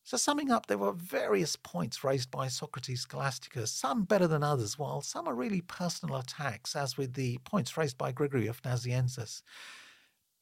So, 0.06 0.18
summing 0.18 0.52
up, 0.52 0.68
there 0.68 0.78
were 0.78 0.92
various 0.92 1.56
points 1.56 2.04
raised 2.04 2.30
by 2.30 2.48
Socrates 2.48 3.08
Scholasticus, 3.08 3.70
some 3.70 4.04
better 4.04 4.28
than 4.28 4.44
others, 4.44 4.78
while 4.78 5.02
some 5.02 5.28
are 5.28 5.34
really 5.34 5.62
personal 5.62 6.18
attacks, 6.18 6.76
as 6.76 6.96
with 6.96 7.16
the 7.16 7.40
points 7.40 7.76
raised 7.76 7.98
by 7.98 8.12
Gregory 8.12 8.46
of 8.46 8.62
Nazianzus. 8.62 9.42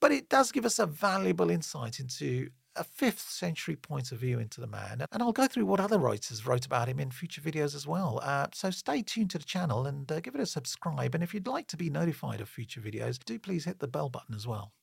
But 0.01 0.11
it 0.11 0.27
does 0.27 0.51
give 0.51 0.65
us 0.65 0.79
a 0.79 0.85
valuable 0.85 1.49
insight 1.49 2.01
into 2.01 2.49
a 2.75 2.83
5th 2.83 3.19
century 3.19 3.77
point 3.77 4.11
of 4.11 4.17
view 4.17 4.37
into 4.37 4.59
the 4.59 4.67
man. 4.67 5.05
And 5.13 5.23
I'll 5.23 5.31
go 5.31 5.47
through 5.47 5.65
what 5.65 5.79
other 5.79 5.97
writers 5.97 6.45
wrote 6.45 6.65
about 6.65 6.89
him 6.89 6.99
in 6.99 7.09
future 7.09 7.39
videos 7.39 7.73
as 7.73 7.87
well. 7.87 8.19
Uh, 8.21 8.47
so 8.53 8.69
stay 8.69 9.01
tuned 9.01 9.29
to 9.29 9.37
the 9.37 9.45
channel 9.45 9.87
and 9.87 10.11
uh, 10.11 10.19
give 10.19 10.35
it 10.35 10.41
a 10.41 10.45
subscribe. 10.45 11.15
And 11.15 11.23
if 11.23 11.33
you'd 11.33 11.47
like 11.47 11.67
to 11.67 11.77
be 11.77 11.89
notified 11.89 12.41
of 12.41 12.49
future 12.49 12.81
videos, 12.81 13.17
do 13.23 13.39
please 13.39 13.63
hit 13.63 13.79
the 13.79 13.87
bell 13.87 14.09
button 14.09 14.35
as 14.35 14.45
well. 14.45 14.73